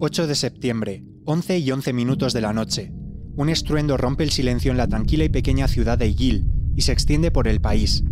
8 0.00 0.26
de 0.26 0.34
septiembre, 0.34 1.04
11 1.24 1.58
y 1.58 1.70
11 1.70 1.92
minutos 1.92 2.32
de 2.32 2.40
la 2.40 2.52
noche. 2.52 2.92
Un 3.36 3.48
estruendo 3.48 3.96
rompe 3.96 4.24
el 4.24 4.30
silencio 4.30 4.72
en 4.72 4.76
la 4.76 4.88
tranquila 4.88 5.24
y 5.24 5.28
pequeña 5.28 5.68
ciudad 5.68 5.96
de 5.96 6.08
Iguil 6.08 6.46
y 6.74 6.82
se 6.82 6.92
extiende 6.92 7.30
por 7.30 7.46
el 7.46 7.60
país. 7.60 8.02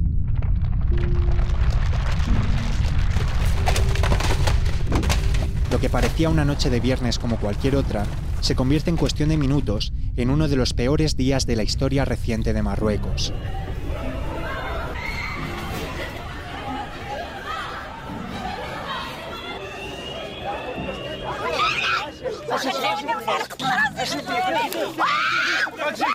Lo 5.73 5.81
que 5.81 5.89
parecía 5.89 6.29
una 6.29 6.45
noche 6.45 6.71
de 6.71 6.79
viernes 6.79 7.19
como 7.19 7.39
cualquier 7.39 7.75
otra, 7.75 8.07
se 8.41 8.55
convierte 8.55 8.91
en 8.91 8.97
cuestión 8.97 9.31
de 9.31 9.37
minutos 9.37 9.93
en 10.17 10.31
uno 10.31 10.47
de 10.47 10.57
los 10.57 10.75
peores 10.75 11.17
días 11.17 11.47
de 11.47 11.57
la 11.57 11.65
historia 11.65 12.05
reciente 12.05 12.53
de 12.53 12.63
Marruecos. 12.63 13.33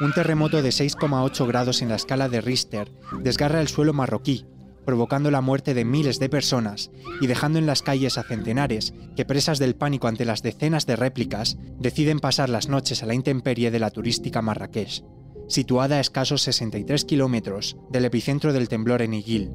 Un 0.02 0.14
terremoto 0.14 0.62
de 0.62 0.70
6,8 0.70 1.48
grados 1.48 1.82
en 1.82 1.90
la 1.90 1.96
escala 1.96 2.30
de 2.30 2.42
Richter 2.42 2.92
desgarra 3.20 3.62
el 3.62 3.68
suelo 3.68 3.94
marroquí, 3.94 4.46
provocando 4.86 5.32
la 5.32 5.42
muerte 5.42 5.74
de 5.74 5.84
miles 5.84 6.20
de 6.20 6.30
personas 6.30 6.92
y 7.20 7.28
dejando 7.28 7.60
en 7.60 7.66
las 7.66 7.82
calles 7.82 8.18
a 8.18 8.24
centenares 8.24 8.94
que, 9.16 9.26
presas 9.26 9.60
del 9.60 9.76
pánico 9.76 10.08
ante 10.08 10.26
las 10.26 10.44
decenas 10.44 10.86
de 10.86 10.96
réplicas, 10.96 11.58
deciden 11.80 12.20
pasar 12.20 12.50
las 12.50 12.70
noches 12.70 13.04
a 13.04 13.06
la 13.06 13.14
intemperie 13.14 13.72
de 13.72 13.80
la 13.80 13.92
turística 13.92 14.42
Marrakech, 14.42 15.04
situada 15.48 15.98
a 15.98 16.00
escasos 16.00 16.42
63 16.44 17.04
kilómetros 17.06 17.78
del 17.90 18.06
epicentro 18.06 18.54
del 18.54 18.70
temblor 18.70 19.02
en 19.02 19.14
Iguil. 19.14 19.52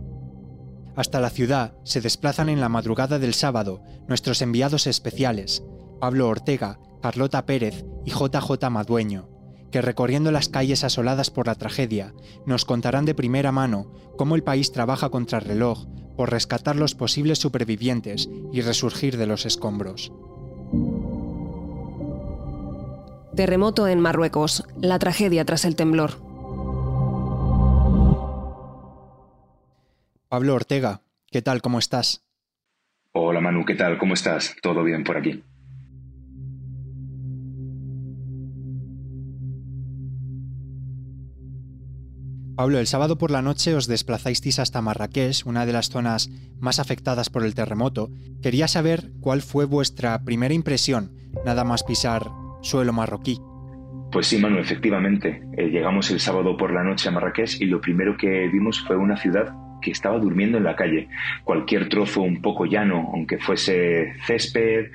Hasta 0.96 1.20
la 1.20 1.30
ciudad 1.30 1.74
se 1.84 2.00
desplazan 2.00 2.48
en 2.48 2.60
la 2.60 2.68
madrugada 2.68 3.18
del 3.18 3.34
sábado 3.34 3.82
nuestros 4.08 4.42
enviados 4.42 4.86
especiales, 4.86 5.62
Pablo 6.02 6.26
Ortega, 6.26 6.80
Carlota 7.00 7.46
Pérez 7.46 7.84
y 8.04 8.10
JJ 8.10 8.68
Madueño, 8.70 9.28
que 9.70 9.80
recorriendo 9.80 10.32
las 10.32 10.48
calles 10.48 10.82
asoladas 10.82 11.30
por 11.30 11.46
la 11.46 11.54
tragedia, 11.54 12.12
nos 12.44 12.64
contarán 12.64 13.04
de 13.04 13.14
primera 13.14 13.52
mano 13.52 13.86
cómo 14.18 14.34
el 14.34 14.42
país 14.42 14.72
trabaja 14.72 15.10
contra 15.10 15.38
el 15.38 15.44
reloj 15.44 15.86
por 16.16 16.32
rescatar 16.32 16.74
los 16.74 16.96
posibles 16.96 17.38
supervivientes 17.38 18.28
y 18.52 18.62
resurgir 18.62 19.16
de 19.16 19.28
los 19.28 19.46
escombros. 19.46 20.12
Terremoto 23.36 23.86
en 23.86 24.00
Marruecos, 24.00 24.64
la 24.80 24.98
tragedia 24.98 25.44
tras 25.44 25.64
el 25.64 25.76
temblor. 25.76 26.14
Pablo 30.28 30.54
Ortega, 30.56 31.02
¿qué 31.30 31.42
tal? 31.42 31.62
¿Cómo 31.62 31.78
estás? 31.78 32.24
Hola 33.12 33.40
Manu, 33.40 33.64
¿qué 33.64 33.76
tal? 33.76 33.98
¿Cómo 33.98 34.14
estás? 34.14 34.56
¿Todo 34.62 34.82
bien 34.82 35.04
por 35.04 35.16
aquí? 35.16 35.44
Pablo, 42.54 42.78
el 42.78 42.86
sábado 42.86 43.16
por 43.16 43.30
la 43.30 43.40
noche 43.40 43.74
os 43.74 43.88
desplazasteis 43.88 44.58
hasta 44.58 44.82
Marrakech, 44.82 45.46
una 45.46 45.64
de 45.64 45.72
las 45.72 45.88
zonas 45.88 46.30
más 46.60 46.78
afectadas 46.78 47.30
por 47.30 47.44
el 47.44 47.54
terremoto. 47.54 48.10
Quería 48.42 48.68
saber 48.68 49.10
cuál 49.20 49.40
fue 49.40 49.64
vuestra 49.64 50.22
primera 50.22 50.52
impresión, 50.52 51.12
nada 51.46 51.64
más 51.64 51.82
pisar 51.82 52.28
suelo 52.60 52.92
marroquí. 52.92 53.40
Pues 54.12 54.26
sí, 54.26 54.36
Manu, 54.36 54.58
efectivamente. 54.58 55.42
Eh, 55.56 55.68
llegamos 55.68 56.10
el 56.10 56.20
sábado 56.20 56.54
por 56.58 56.74
la 56.74 56.84
noche 56.84 57.08
a 57.08 57.12
Marrakech 57.12 57.58
y 57.58 57.64
lo 57.64 57.80
primero 57.80 58.18
que 58.18 58.48
vimos 58.48 58.80
fue 58.80 58.96
una 58.96 59.16
ciudad 59.16 59.54
que 59.80 59.90
estaba 59.90 60.18
durmiendo 60.18 60.58
en 60.58 60.64
la 60.64 60.76
calle. 60.76 61.08
Cualquier 61.44 61.88
trozo 61.88 62.20
un 62.20 62.42
poco 62.42 62.66
llano, 62.66 63.10
aunque 63.14 63.38
fuese 63.38 64.12
césped, 64.26 64.90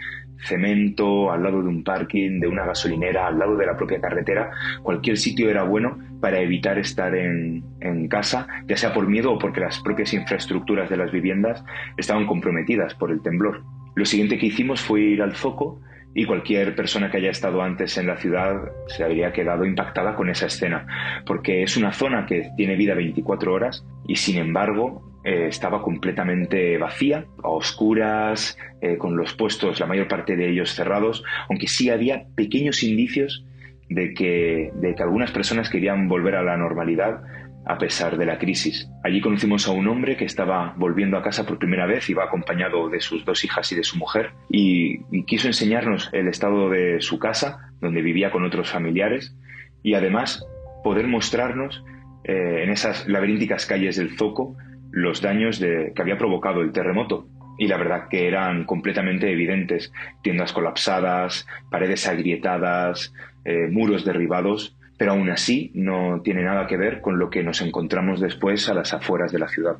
cemento, 0.45 1.31
al 1.31 1.41
lado 1.41 1.63
de 1.63 1.69
un 1.69 1.83
parking, 1.83 2.39
de 2.39 2.47
una 2.47 2.65
gasolinera, 2.65 3.27
al 3.27 3.39
lado 3.39 3.57
de 3.57 3.65
la 3.65 3.75
propia 3.75 3.99
carretera, 3.99 4.51
cualquier 4.83 5.17
sitio 5.17 5.49
era 5.49 5.63
bueno 5.63 5.97
para 6.21 6.39
evitar 6.39 6.77
estar 6.77 7.15
en, 7.15 7.63
casa, 8.09 8.47
ya 8.67 8.77
sea 8.77 8.93
por 8.93 9.07
miedo 9.07 9.33
o 9.33 9.37
porque 9.37 9.59
las 9.59 9.79
propias 9.79 10.13
infraestructuras 10.13 10.89
de 10.89 10.97
las 10.97 11.11
viviendas 11.11 11.63
estaban 11.97 12.25
comprometidas 12.25 12.93
por 12.95 13.11
el 13.11 13.21
temblor. 13.21 13.63
Lo 13.95 14.05
siguiente 14.05 14.37
que 14.37 14.47
hicimos 14.47 14.81
fue 14.81 15.01
ir 15.01 15.21
al 15.21 15.35
foco 15.35 15.81
y 16.13 16.25
cualquier 16.25 16.75
persona 16.75 17.11
que 17.11 17.17
haya 17.17 17.31
estado 17.31 17.61
antes 17.61 17.97
en 17.97 18.07
la 18.07 18.17
ciudad 18.17 18.71
se 18.87 19.03
habría 19.03 19.33
quedado 19.33 19.65
impactada 19.65 20.15
con 20.15 20.29
esa 20.29 20.47
escena, 20.47 20.87
porque 21.25 21.63
es 21.63 21.77
una 21.77 21.91
zona 21.93 22.25
que 22.25 22.49
tiene 22.55 22.75
vida 22.75 22.95
24 22.95 23.53
horas 23.53 23.85
y 24.07 24.15
sin 24.15 24.37
embargo 24.37 25.19
eh, 25.23 25.47
estaba 25.47 25.81
completamente 25.81 26.77
vacía, 26.77 27.25
a 27.43 27.49
oscuras, 27.49 28.57
eh, 28.81 28.97
con 28.97 29.17
los 29.17 29.33
puestos, 29.33 29.79
la 29.79 29.85
mayor 29.85 30.07
parte 30.07 30.35
de 30.35 30.49
ellos 30.49 30.73
cerrados, 30.73 31.23
aunque 31.49 31.67
sí 31.67 31.89
había 31.89 32.27
pequeños 32.35 32.81
indicios 32.81 33.45
de 33.89 34.13
que, 34.13 34.71
de 34.75 34.95
que 34.95 35.03
algunas 35.03 35.31
personas 35.31 35.69
querían 35.69 36.07
volver 36.07 36.35
a 36.35 36.43
la 36.43 36.57
normalidad 36.57 37.21
a 37.67 37.77
pesar 37.77 38.17
de 38.17 38.25
la 38.25 38.37
crisis. 38.37 38.89
Allí 39.03 39.19
conocimos 39.19 39.67
a 39.67 39.71
un 39.71 39.87
hombre 39.87 40.15
que 40.15 40.25
estaba 40.25 40.73
volviendo 40.77 41.17
a 41.17 41.21
casa 41.21 41.45
por 41.45 41.59
primera 41.59 41.85
vez, 41.85 42.09
iba 42.09 42.23
acompañado 42.23 42.89
de 42.89 43.01
sus 43.01 43.25
dos 43.25 43.43
hijas 43.43 43.71
y 43.71 43.75
de 43.75 43.83
su 43.83 43.97
mujer, 43.97 44.31
y, 44.49 45.03
quiso 45.25 45.47
enseñarnos 45.47 46.09
el 46.13 46.29
estado 46.29 46.69
de 46.69 47.01
su 47.01 47.19
casa, 47.19 47.73
donde 47.81 48.01
vivía 48.01 48.31
con 48.31 48.45
otros 48.45 48.69
familiares, 48.69 49.35
y 49.83 49.95
además 49.95 50.45
poder 50.83 51.07
mostrarnos 51.07 51.83
eh, 52.23 52.63
en 52.63 52.69
esas 52.69 53.07
laberínticas 53.07 53.65
calles 53.65 53.97
del 53.97 54.17
Zoco 54.17 54.55
los 54.91 55.21
daños 55.21 55.59
de, 55.59 55.91
que 55.93 56.01
había 56.01 56.17
provocado 56.17 56.61
el 56.61 56.71
terremoto. 56.71 57.27
Y 57.59 57.67
la 57.67 57.77
verdad 57.77 58.07
que 58.09 58.27
eran 58.27 58.65
completamente 58.65 59.31
evidentes. 59.31 59.91
Tiendas 60.21 60.53
colapsadas, 60.53 61.47
paredes 61.71 62.07
agrietadas, 62.07 63.13
eh, 63.47 63.69
muros 63.71 64.03
derribados, 64.03 64.75
pero 64.97 65.13
aún 65.13 65.29
así 65.29 65.71
no 65.73 66.21
tiene 66.21 66.43
nada 66.43 66.67
que 66.67 66.75
ver 66.75 66.99
con 66.99 67.17
lo 67.17 67.29
que 67.29 67.43
nos 67.43 67.61
encontramos 67.61 68.19
después 68.19 68.67
a 68.67 68.73
las 68.73 68.93
afueras 68.93 69.31
de 69.31 69.39
la 69.39 69.47
ciudad. 69.47 69.77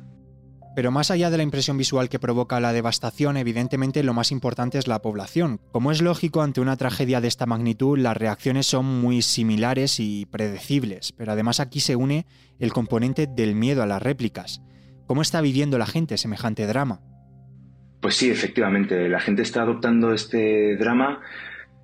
Pero 0.74 0.90
más 0.90 1.10
allá 1.10 1.28
de 1.28 1.36
la 1.36 1.42
impresión 1.42 1.76
visual 1.76 2.08
que 2.08 2.18
provoca 2.18 2.60
la 2.60 2.72
devastación, 2.72 3.36
evidentemente 3.36 4.02
lo 4.02 4.14
más 4.14 4.32
importante 4.32 4.78
es 4.78 4.88
la 4.88 5.02
población. 5.02 5.60
Como 5.70 5.92
es 5.92 6.00
lógico, 6.00 6.40
ante 6.40 6.62
una 6.62 6.78
tragedia 6.78 7.20
de 7.20 7.28
esta 7.28 7.44
magnitud, 7.44 7.98
las 7.98 8.16
reacciones 8.16 8.66
son 8.66 8.86
muy 8.86 9.20
similares 9.20 10.00
y 10.00 10.24
predecibles, 10.24 11.12
pero 11.12 11.32
además 11.32 11.60
aquí 11.60 11.80
se 11.80 11.94
une 11.94 12.24
el 12.58 12.72
componente 12.72 13.26
del 13.26 13.54
miedo 13.54 13.82
a 13.82 13.86
las 13.86 14.00
réplicas. 14.00 14.62
¿Cómo 15.06 15.20
está 15.20 15.42
viviendo 15.42 15.76
la 15.76 15.84
gente 15.84 16.16
semejante 16.16 16.66
drama? 16.66 17.02
Pues 18.00 18.16
sí, 18.16 18.30
efectivamente, 18.30 19.10
la 19.10 19.20
gente 19.20 19.42
está 19.42 19.60
adoptando 19.60 20.14
este 20.14 20.74
drama 20.76 21.20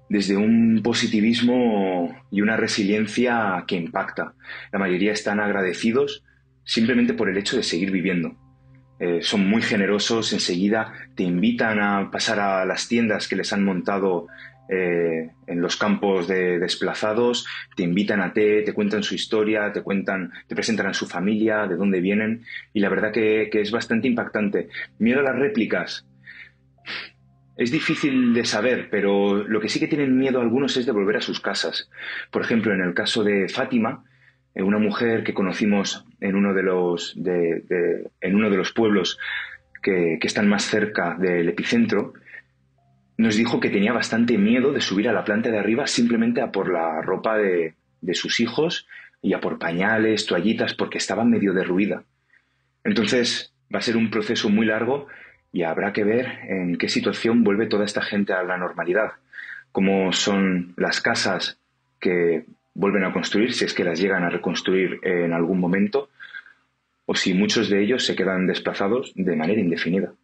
desde 0.09 0.37
un 0.37 0.81
positivismo 0.82 2.15
y 2.31 2.41
una 2.41 2.56
resiliencia 2.56 3.65
que 3.66 3.76
impacta. 3.76 4.34
La 4.72 4.78
mayoría 4.78 5.12
están 5.12 5.41
agradecidos 5.41 6.25
simplemente 6.65 7.15
por 7.15 7.28
el 7.28 7.37
hecho 7.37 7.56
de 7.56 7.62
seguir 7.62 7.91
viviendo. 7.91 8.37
Eh, 9.00 9.20
son 9.22 9.48
muy 9.48 9.60
generosos, 9.60 10.32
enseguida 10.32 10.92
te 11.15 11.25
invitan 11.25 11.81
a 11.81 12.10
pasar 12.10 12.38
a 12.38 12.65
las 12.65 12.88
tiendas 12.88 13.28
que 13.28 13.37
les 13.37 13.53
han 13.53 13.65
montado 13.65 14.28
eh, 14.69 15.31
en 15.47 15.60
los 15.60 15.76
campos 15.76 16.26
de 16.26 16.59
desplazados, 16.59 17.47
te 17.76 17.82
invitan 17.82 18.22
a 18.22 18.32
té, 18.32 18.62
te 18.62 18.72
cuentan 18.72 19.03
su 19.03 19.15
historia, 19.15 19.72
te 19.72 19.82
cuentan, 19.82 20.32
te 20.47 20.54
presentan 20.54 20.86
a 20.86 20.94
su 20.94 21.06
familia, 21.06 21.66
de 21.66 21.76
dónde 21.76 22.00
vienen, 22.00 22.44
y 22.72 22.81
la 22.81 22.88
verdad 22.88 23.12
que, 23.12 23.50
es 23.53 23.71
bastante 23.71 24.09
impactante. 24.09 24.69
Miedo 24.98 25.21
a 25.21 25.25
las 25.25 25.36
réplicas. 25.36 26.06
Es 27.56 27.70
difícil 27.70 28.34
de 28.34 28.44
saber, 28.44 28.88
pero 28.91 29.44
lo 29.44 29.60
que 29.60 29.69
sí 29.69 29.78
que 29.78 29.87
tienen 29.87 30.19
miedo 30.19 30.41
algunos 30.41 30.76
es 30.76 30.87
de 30.87 30.92
volver 30.92 31.16
a 31.16 31.20
sus 31.20 31.41
casas. 31.41 31.88
Por 32.31 32.42
ejemplo, 32.42 32.72
en 32.72 32.81
el 32.81 32.94
caso 32.94 33.22
de 33.22 33.48
Fátima, 33.48 34.04
eh, 34.54 34.62
una 34.62 34.78
mujer 34.78 35.22
que 35.22 35.34
conocimos 35.34 36.04
en 36.20 36.34
uno 36.34 36.53
de 36.53 36.62
los, 36.62 37.16
en 37.16 38.34
uno 38.34 38.51
de 38.51 38.56
los 38.56 38.72
pueblos 38.72 39.18
que, 39.83 40.18
que 40.21 40.27
están 40.27 40.48
más 40.48 40.65
cerca 40.65 41.16
del 41.18 41.48
epicentro, 41.48 42.15
nos 43.16 43.36
dijo 43.36 43.60
que 43.60 43.71
tenía 43.71 43.92
bastante 43.92 44.39
miedo 44.39 44.72
de 44.72 44.80
subir 44.80 45.09
a 45.09 45.12
la 45.12 45.24
planta 45.24 45.50
de 45.50 45.59
arriba 45.59 45.86
simplemente 45.86 46.41
a 46.41 46.50
por 46.50 46.72
la 46.72 47.00
ropa 47.00 47.36
de, 47.39 47.74
sus 48.12 48.41
hijos 48.41 48.86
y 49.22 49.33
a 49.33 49.41
por 49.41 49.59
pañales, 49.59 50.27
toallitas, 50.27 50.74
porque 50.74 50.98
estaba 50.98 51.24
medio 51.24 51.53
derruida. 51.54 52.04
Entonces 52.83 53.54
va 53.74 53.78
a 53.78 53.83
ser 53.83 53.97
un 53.97 54.10
proceso 54.10 54.50
muy 54.50 54.66
largo 54.66 55.07
y 55.54 55.62
habrá 55.62 55.92
que 55.92 56.03
ver 56.03 56.27
en 56.48 56.77
qué 56.77 56.89
situación 56.89 57.45
vuelve 57.45 57.66
toda 57.66 57.84
esta 57.84 58.03
gente 58.03 58.33
a 58.33 58.42
la 58.42 58.59
normalidad, 58.59 59.12
cómo 59.71 60.12
son 60.12 60.74
las 60.77 61.01
casas 61.01 61.59
que 62.01 62.45
vuelven 62.74 63.04
a 63.04 63.12
construir, 63.12 63.54
si 63.54 63.65
es 63.65 63.72
que 63.72 63.84
las 63.84 64.01
llegan 64.01 64.24
a 64.24 64.30
reconstruir 64.30 64.98
en 65.04 65.33
algún 65.33 65.60
momento, 65.60 66.09
o 67.06 67.15
si 67.15 67.34
muchos 67.34 67.71
de 67.71 67.84
ellos 67.84 68.04
se 68.04 68.16
quedan 68.16 68.48
desplazados 68.48 69.12
de 69.15 69.36
manera 69.36 69.60
indefinida. 69.60 70.15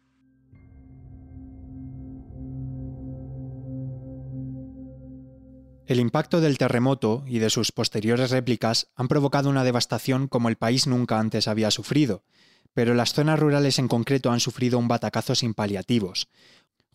El 5.87 6.01
impacto 6.01 6.41
del 6.41 6.57
terremoto 6.57 7.23
y 7.25 7.39
de 7.39 7.49
sus 7.49 7.71
posteriores 7.71 8.31
réplicas 8.31 8.91
han 8.97 9.07
provocado 9.07 9.49
una 9.49 9.63
devastación 9.63 10.27
como 10.27 10.49
el 10.49 10.57
país 10.57 10.87
nunca 10.87 11.19
antes 11.19 11.47
había 11.47 11.71
sufrido, 11.71 12.25
pero 12.73 12.93
las 12.93 13.13
zonas 13.13 13.39
rurales 13.39 13.79
en 13.79 13.87
concreto 13.87 14.31
han 14.31 14.39
sufrido 14.39 14.79
un 14.79 14.87
batacazo 14.87 15.35
sin 15.35 15.53
paliativos. 15.53 16.27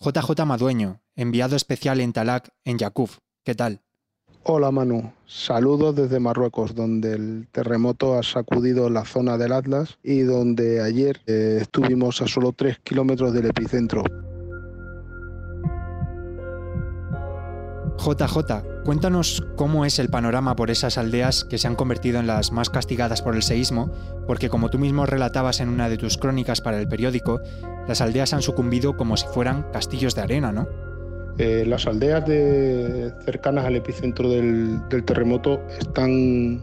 JJ 0.00 0.44
Madueño, 0.44 1.00
enviado 1.14 1.56
especial 1.56 2.00
en 2.00 2.12
Talak, 2.12 2.50
en 2.64 2.78
Yakuf. 2.78 3.18
¿Qué 3.44 3.54
tal? 3.54 3.80
Hola 4.48 4.70
Manu, 4.70 5.12
saludos 5.26 5.96
desde 5.96 6.20
Marruecos, 6.20 6.74
donde 6.74 7.14
el 7.14 7.48
terremoto 7.50 8.16
ha 8.16 8.22
sacudido 8.22 8.88
la 8.90 9.04
zona 9.04 9.38
del 9.38 9.52
Atlas 9.52 9.98
y 10.04 10.20
donde 10.20 10.80
ayer 10.80 11.20
eh, 11.26 11.58
estuvimos 11.60 12.22
a 12.22 12.28
solo 12.28 12.52
3 12.52 12.78
kilómetros 12.78 13.32
del 13.32 13.46
epicentro. 13.46 14.04
JJ, 17.98 18.82
cuéntanos 18.84 19.44
cómo 19.56 19.84
es 19.84 19.98
el 19.98 20.08
panorama 20.08 20.54
por 20.54 20.70
esas 20.70 20.98
aldeas 20.98 21.44
que 21.44 21.58
se 21.58 21.66
han 21.66 21.74
convertido 21.74 22.20
en 22.20 22.26
las 22.26 22.52
más 22.52 22.70
castigadas 22.70 23.22
por 23.22 23.34
el 23.34 23.42
seísmo, 23.42 23.90
porque 24.26 24.48
como 24.48 24.70
tú 24.70 24.78
mismo 24.78 25.06
relatabas 25.06 25.60
en 25.60 25.68
una 25.68 25.88
de 25.88 25.96
tus 25.96 26.18
crónicas 26.18 26.60
para 26.60 26.78
el 26.78 26.88
periódico, 26.88 27.40
las 27.88 28.00
aldeas 28.00 28.32
han 28.32 28.42
sucumbido 28.42 28.96
como 28.96 29.16
si 29.16 29.26
fueran 29.26 29.66
castillos 29.72 30.14
de 30.14 30.22
arena, 30.22 30.52
¿no? 30.52 30.68
Eh, 31.38 31.64
las 31.66 31.86
aldeas 31.86 32.24
cercanas 33.24 33.64
al 33.66 33.76
epicentro 33.76 34.30
del, 34.30 34.80
terremoto 35.04 35.60
están, 35.78 36.60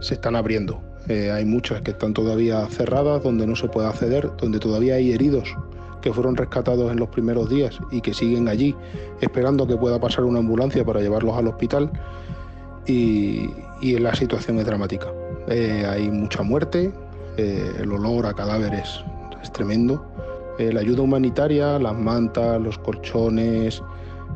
se 0.00 0.14
están 0.14 0.36
abriendo. 0.36 0.80
Eh, 1.08 1.30
hay 1.30 1.44
muchas 1.44 1.82
que 1.82 1.90
están 1.90 2.14
todavía 2.14 2.66
cerradas, 2.68 3.22
donde 3.22 3.46
no 3.46 3.56
se 3.56 3.68
puede 3.68 3.88
acceder, 3.88 4.30
donde 4.38 4.60
todavía 4.60 4.94
hay 4.94 5.12
heridos 5.12 5.54
que 6.02 6.12
fueron 6.12 6.36
rescatados 6.36 6.92
en 6.92 6.98
los 6.98 7.08
primeros 7.08 7.48
días 7.48 7.78
y 7.90 8.02
que 8.02 8.12
siguen 8.12 8.48
allí 8.48 8.76
esperando 9.22 9.66
que 9.66 9.76
pueda 9.76 9.98
pasar 9.98 10.24
una 10.24 10.40
ambulancia 10.40 10.84
para 10.84 11.00
llevarlos 11.00 11.36
al 11.36 11.48
hospital. 11.48 11.90
Y, 12.86 13.48
la 13.98 14.14
situación 14.14 14.58
es 14.58 14.66
dramática. 14.66 15.08
Eh, 15.48 15.84
hay 15.88 16.08
mucha 16.08 16.42
muerte, 16.42 16.92
el 17.36 17.90
olor 17.90 18.26
a 18.26 18.32
cadáveres 18.32 19.02
es 19.42 19.52
tremendo 19.52 20.04
eh, 20.58 20.72
la 20.72 20.80
ayuda 20.80 21.02
humanitaria, 21.02 21.78
las 21.78 21.96
mantas, 21.98 22.60
los 22.60 22.78
colchones, 22.78 23.82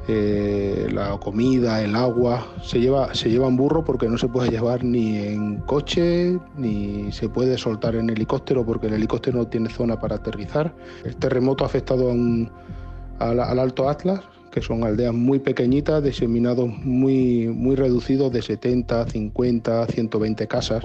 eh, 0.09 0.89
la 0.93 1.19
comida, 1.19 1.83
el 1.83 1.97
agua, 1.97 2.47
se 2.63 2.79
lleva, 2.79 3.13
se 3.13 3.29
lleva 3.29 3.49
en 3.49 3.57
burro 3.57 3.85
porque 3.85 4.09
no 4.09 4.17
se 4.17 4.29
puede 4.29 4.51
llevar 4.51 4.85
ni 4.85 5.19
en 5.19 5.57
coche, 5.63 6.39
ni 6.57 7.11
se 7.11 7.29
puede 7.29 7.59
soltar 7.59 7.97
en 7.97 8.11
helicóptero 8.11 8.65
porque 8.65 8.87
el 8.87 8.95
helicóptero 8.95 9.39
no 9.39 9.49
tiene 9.49 9.69
zona 9.69 9.99
para 9.99 10.17
aterrizar. 10.17 10.73
El 11.05 11.17
terremoto 11.17 11.65
ha 11.65 11.67
afectado 11.67 12.13
al, 12.13 13.41
Alto 13.41 13.89
Atlas, 13.89 14.21
que 14.53 14.63
son 14.63 14.85
aldeas 14.85 15.13
muy 15.13 15.41
pequeñitas, 15.41 16.05
diseminados 16.05 16.69
muy, 16.69 17.49
muy 17.49 17.75
reducidos 17.75 18.31
de 18.31 18.43
70, 18.43 19.09
50, 19.09 19.87
120 19.87 20.47
casas, 20.47 20.85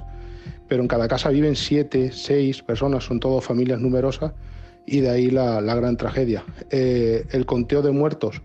pero 0.68 0.82
en 0.82 0.88
cada 0.88 1.08
casa 1.08 1.30
viven 1.30 1.56
7, 1.56 2.12
6 2.12 2.64
personas, 2.64 3.04
son 3.04 3.20
todas 3.20 3.46
familias 3.46 3.80
numerosas 3.80 4.32
y 4.88 5.02
de 5.02 5.12
ahí 5.12 5.30
la, 5.30 5.62
gran 5.62 5.96
tragedia. 5.96 6.44
Eh, 6.72 7.28
el 7.32 7.46
conteo 7.46 7.84
de 7.84 7.92
muertos 7.92 8.42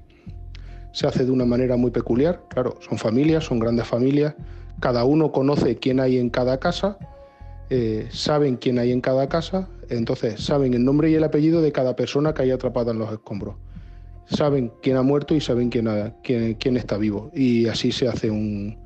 se 0.96 1.06
hace 1.06 1.26
de 1.26 1.31
una 1.31 1.44
manera 1.44 1.76
muy 1.76 1.90
peculiar, 1.90 2.40
claro, 2.48 2.78
son 2.81 2.96
familias, 2.96 3.44
son 3.44 3.58
grandes 3.58 3.87
familias, 3.87 4.34
cada 4.81 5.04
uno 5.04 5.31
conoce 5.31 5.76
quién 5.76 6.00
hay 6.00 6.16
en 6.16 6.31
cada 6.31 6.58
casa, 6.58 6.96
eh, 7.69 8.08
saben 8.10 8.56
quién 8.56 8.78
hay 8.78 8.93
en 8.93 9.02
cada 9.02 9.28
casa, 9.28 9.69
entonces 9.90 10.40
saben 10.43 10.72
el 10.72 10.87
nombre 10.87 11.10
y 11.10 11.14
el 11.14 11.25
apellido 11.25 11.60
de 11.60 11.70
cada 11.70 11.96
persona 11.96 12.32
que 12.32 12.44
hay 12.44 12.50
atrapada 12.50 12.93
en 12.93 12.98
los 12.98 13.12
escombros. 13.12 13.56
Saben 14.25 14.72
quién 14.82 14.96
ha 14.96 15.02
muerto 15.02 15.34
y 15.34 15.43
saben 15.43 15.69
quién, 15.69 16.16
quién, 16.22 16.76
está 16.78 16.96
vivo. 16.96 17.31
Y 17.34 17.66
así 17.66 17.93
se 17.93 18.08
hace 18.08 18.31
un, 18.31 18.78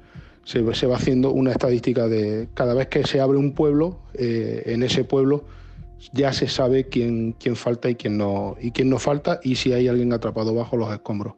se, 0.43 0.63
va 0.63 0.97
haciendo 0.97 1.31
una 1.31 1.53
estadística 1.53 2.09
de 2.09 2.49
cada 2.55 2.75
vez 2.75 2.89
que 2.89 3.07
se 3.07 3.21
abre 3.21 3.39
un 3.39 3.55
pueblo, 3.55 4.01
eh, 4.15 4.65
en 4.67 4.83
ese 4.83 5.05
pueblo 5.05 5.45
ya 6.13 6.33
se 6.33 6.49
sabe 6.49 6.89
quién, 6.89 7.37
quién 7.39 7.55
falta 7.55 7.89
y 7.89 7.95
quién, 7.95 8.19
no, 8.19 8.57
y 8.61 8.73
quién 8.73 8.91
no 8.91 8.99
falta 8.99 9.39
y 9.45 9.55
si 9.55 9.73
hay 9.73 9.87
alguien 9.87 10.13
atrapado 10.13 10.53
bajo 10.53 10.77
los 10.77 10.93
escombros. 10.93 11.35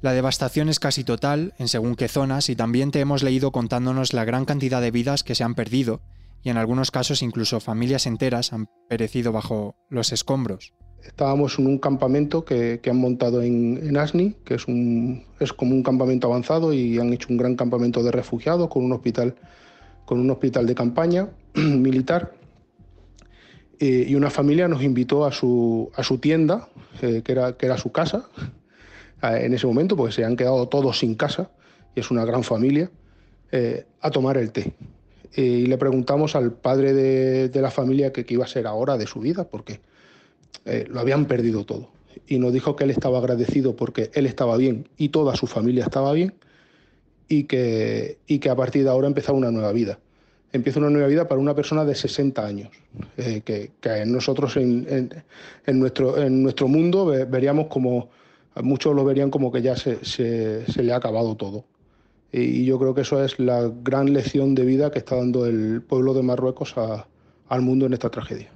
La 0.00 0.12
devastación 0.12 0.68
es 0.68 0.78
casi 0.78 1.02
total 1.02 1.54
en 1.58 1.66
según 1.66 1.96
qué 1.96 2.06
zonas 2.06 2.48
y 2.50 2.56
también 2.56 2.92
te 2.92 3.00
hemos 3.00 3.24
leído 3.24 3.50
contándonos 3.50 4.12
la 4.12 4.24
gran 4.24 4.44
cantidad 4.44 4.80
de 4.80 4.92
vidas 4.92 5.24
que 5.24 5.34
se 5.34 5.42
han 5.42 5.56
perdido 5.56 6.00
y 6.44 6.50
en 6.50 6.56
algunos 6.56 6.92
casos 6.92 7.20
incluso 7.20 7.58
familias 7.58 8.06
enteras 8.06 8.52
han 8.52 8.66
perecido 8.88 9.32
bajo 9.32 9.74
los 9.90 10.12
escombros. 10.12 10.72
Estábamos 11.02 11.58
en 11.58 11.66
un 11.66 11.78
campamento 11.78 12.44
que, 12.44 12.80
han 12.88 12.96
montado 12.96 13.42
en, 13.42 13.80
en, 13.82 13.96
Asni, 13.96 14.36
que 14.44 14.54
es, 14.54 14.68
un, 14.68 15.24
es 15.40 15.52
como 15.52 15.74
un 15.74 15.82
campamento 15.82 16.28
avanzado 16.28 16.72
y 16.72 16.98
han 16.98 17.12
hecho 17.12 17.28
un 17.30 17.36
gran 17.36 17.56
campamento 17.56 18.02
de 18.04 18.12
refugiados 18.12 18.68
con 18.68 18.84
un 18.84 18.92
hospital, 18.92 19.34
con 20.04 20.20
un 20.20 20.30
hospital 20.30 20.66
de 20.66 20.74
campaña 20.76 21.28
militar 21.54 22.34
eh, 23.80 24.06
y 24.08 24.14
una 24.14 24.30
familia 24.30 24.68
nos 24.68 24.82
invitó 24.82 25.24
a 25.24 25.32
su, 25.32 25.90
a 25.94 26.02
su 26.04 26.18
tienda, 26.18 26.68
eh, 27.00 27.22
que, 27.24 27.32
era, 27.32 27.56
que 27.56 27.66
era 27.66 27.78
su 27.78 27.90
casa, 27.90 28.28
en 29.22 29.54
ese 29.54 29.66
momento, 29.66 29.96
porque 29.96 30.12
se 30.12 30.24
han 30.24 30.36
quedado 30.36 30.68
todos 30.68 30.98
sin 30.98 31.14
casa, 31.14 31.50
y 31.94 32.00
es 32.00 32.10
una 32.10 32.24
gran 32.24 32.42
familia, 32.42 32.90
eh, 33.50 33.86
a 34.00 34.10
tomar 34.10 34.36
el 34.36 34.52
té. 34.52 34.72
y 35.34 35.66
le 35.66 35.76
preguntamos 35.78 36.34
al 36.34 36.52
padre 36.52 36.92
de, 36.94 37.60
la 37.60 37.70
familia 37.70 38.12
qué 38.12 38.24
iba 38.28 38.44
a 38.44 38.48
ser 38.48 38.66
ahora 38.66 38.96
de 38.96 39.06
su 39.06 39.20
vida, 39.20 39.44
porque 39.44 39.80
lo 40.88 41.00
habían 41.00 41.26
perdido 41.26 41.64
todo. 41.64 41.90
Y 42.26 42.38
nos 42.38 42.52
dijo 42.52 42.76
que 42.76 42.84
él 42.84 42.90
estaba 42.90 43.18
agradecido 43.18 43.76
porque 43.76 44.10
él 44.14 44.26
estaba 44.26 44.56
bien 44.56 44.88
y 44.96 45.10
toda 45.10 45.36
su 45.36 45.46
familia 45.46 45.84
estaba 45.84 46.12
bien, 46.12 46.34
y 47.28 47.44
que, 47.44 48.18
y 48.26 48.38
que 48.38 48.50
a 48.50 48.56
partir 48.56 48.84
de 48.84 48.90
ahora 48.90 49.06
empezaba 49.06 49.38
una 49.38 49.50
nueva 49.50 49.72
vida 49.72 49.98
empieza 50.52 50.80
una 50.80 50.90
nueva 50.90 51.08
vida 51.08 51.28
para 51.28 51.40
una 51.40 51.54
persona 51.54 51.84
de 51.84 51.94
60 51.94 52.44
años, 52.44 52.68
eh, 53.16 53.42
que, 53.44 53.70
nosotros 54.06 54.56
en, 54.56 55.10
nuestro, 55.66 56.20
en 56.20 56.42
nuestro 56.42 56.68
mundo 56.68 57.06
veríamos 57.28 57.66
como, 57.66 58.08
muchos 58.62 58.94
lo 58.94 59.04
verían 59.04 59.30
como 59.30 59.52
que 59.52 59.62
ya 59.62 59.76
se, 59.76 60.64
le 60.76 60.92
ha 60.92 60.96
acabado 60.96 61.36
todo. 61.36 61.64
Y, 62.32 62.64
yo 62.64 62.78
creo 62.78 62.94
que 62.94 63.02
eso 63.02 63.22
es 63.24 63.38
la 63.38 63.70
gran 63.82 64.12
lección 64.12 64.54
de 64.54 64.64
vida 64.64 64.90
que 64.90 64.98
está 64.98 65.16
dando 65.16 65.46
el 65.46 65.82
pueblo 65.82 66.14
de 66.14 66.22
Marruecos 66.22 66.74
al 67.48 67.62
mundo 67.62 67.86
en 67.86 67.94
esta 67.94 68.10
tragedia. 68.10 68.52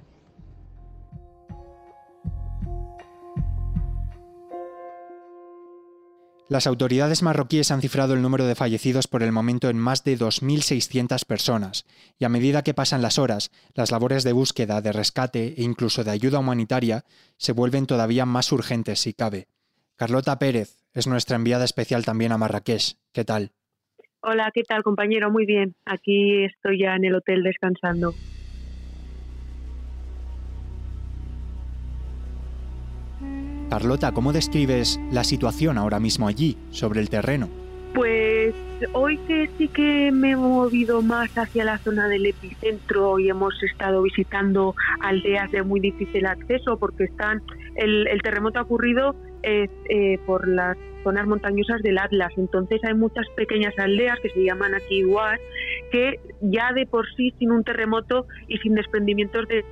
Las 6.53 6.67
autoridades 6.67 7.23
marroquíes 7.23 7.71
han 7.71 7.81
cifrado 7.81 8.13
el 8.13 8.21
número 8.21 8.45
de 8.45 8.53
fallecidos 8.53 9.07
por 9.07 9.23
el 9.23 9.31
momento 9.31 9.71
en 9.71 9.77
más 9.79 10.03
de 10.03 10.19
2.600 10.19 11.25
personas, 11.25 11.85
y 12.19 12.25
a 12.25 12.29
medida 12.29 12.61
que 12.61 12.75
pasan 12.75 13.01
las 13.01 13.17
horas, 13.17 13.49
las 13.73 13.89
labores 13.89 14.23
de 14.23 14.33
búsqueda, 14.33 14.79
de 14.79 14.91
rescate 14.91 15.55
e 15.57 15.63
incluso 15.63 16.03
de 16.03 16.11
ayuda 16.11 16.37
humanitaria 16.37 17.05
se 17.37 17.53
vuelven 17.53 17.87
todavía 17.87 18.27
más 18.27 18.51
urgentes 18.51 18.99
si 18.99 19.13
cabe. 19.13 19.47
Carlota 20.03 20.37
Pérez 20.37 20.83
es 20.93 21.07
nuestra 21.07 21.37
enviada 21.37 21.63
especial 21.63 22.03
también 22.03 22.33
a 22.33 22.37
Marrakech. 22.37 22.97
¿Qué 23.13 23.23
tal? 23.23 23.51
Hola, 24.19 24.51
¿qué 24.53 24.63
tal 24.63 24.83
compañero? 24.83 25.31
Muy 25.31 25.45
bien. 25.45 25.75
Aquí 25.85 26.43
estoy 26.43 26.79
ya 26.79 26.97
en 26.97 27.05
el 27.05 27.15
hotel 27.15 27.41
descansando. 27.41 28.13
Carlota, 33.69 34.11
¿cómo 34.11 34.33
describes 34.33 34.99
la 35.09 35.23
situación 35.23 35.77
ahora 35.77 36.01
mismo 36.01 36.27
allí, 36.27 36.57
sobre 36.71 36.99
el 36.99 37.09
terreno? 37.09 37.47
Pues 37.93 38.53
hoy 38.91 39.17
que 39.19 39.49
sí 39.57 39.69
que 39.69 40.11
me 40.11 40.31
he 40.31 40.35
movido 40.35 41.01
más 41.01 41.29
hacia 41.37 41.63
la 41.63 41.77
zona 41.77 42.09
del 42.09 42.25
epicentro 42.25 43.19
y 43.19 43.29
hemos 43.29 43.53
estado 43.63 44.01
visitando 44.01 44.75
aldeas 44.99 45.49
de 45.51 45.63
muy 45.63 45.79
difícil 45.79 46.25
acceso 46.25 46.77
porque 46.77 47.05
están 47.05 47.41
el, 47.75 48.21
terremoto 48.21 48.59
ha 48.59 48.63
ocurrido 48.63 49.15
eh, 49.43 50.17
por 50.25 50.47
las 50.47 50.77
zonas 51.03 51.27
montañosas 51.27 51.81
del 51.81 51.97
Atlas. 51.97 52.31
Entonces 52.37 52.81
hay 52.83 52.93
muchas 52.93 53.27
pequeñas 53.35 53.77
aldeas 53.77 54.19
que 54.21 54.29
se 54.29 54.43
llaman 54.43 54.73
aquí 54.73 54.99
igual 54.99 55.39
que 55.91 56.19
ya 56.41 56.71
de 56.73 56.85
por 56.85 57.05
sí 57.15 57.33
sin 57.37 57.51
un 57.51 57.63
terremoto 57.63 58.25
y 58.47 58.57
sin 58.59 58.75
desprendimientos 58.75 59.47
de 59.47 59.65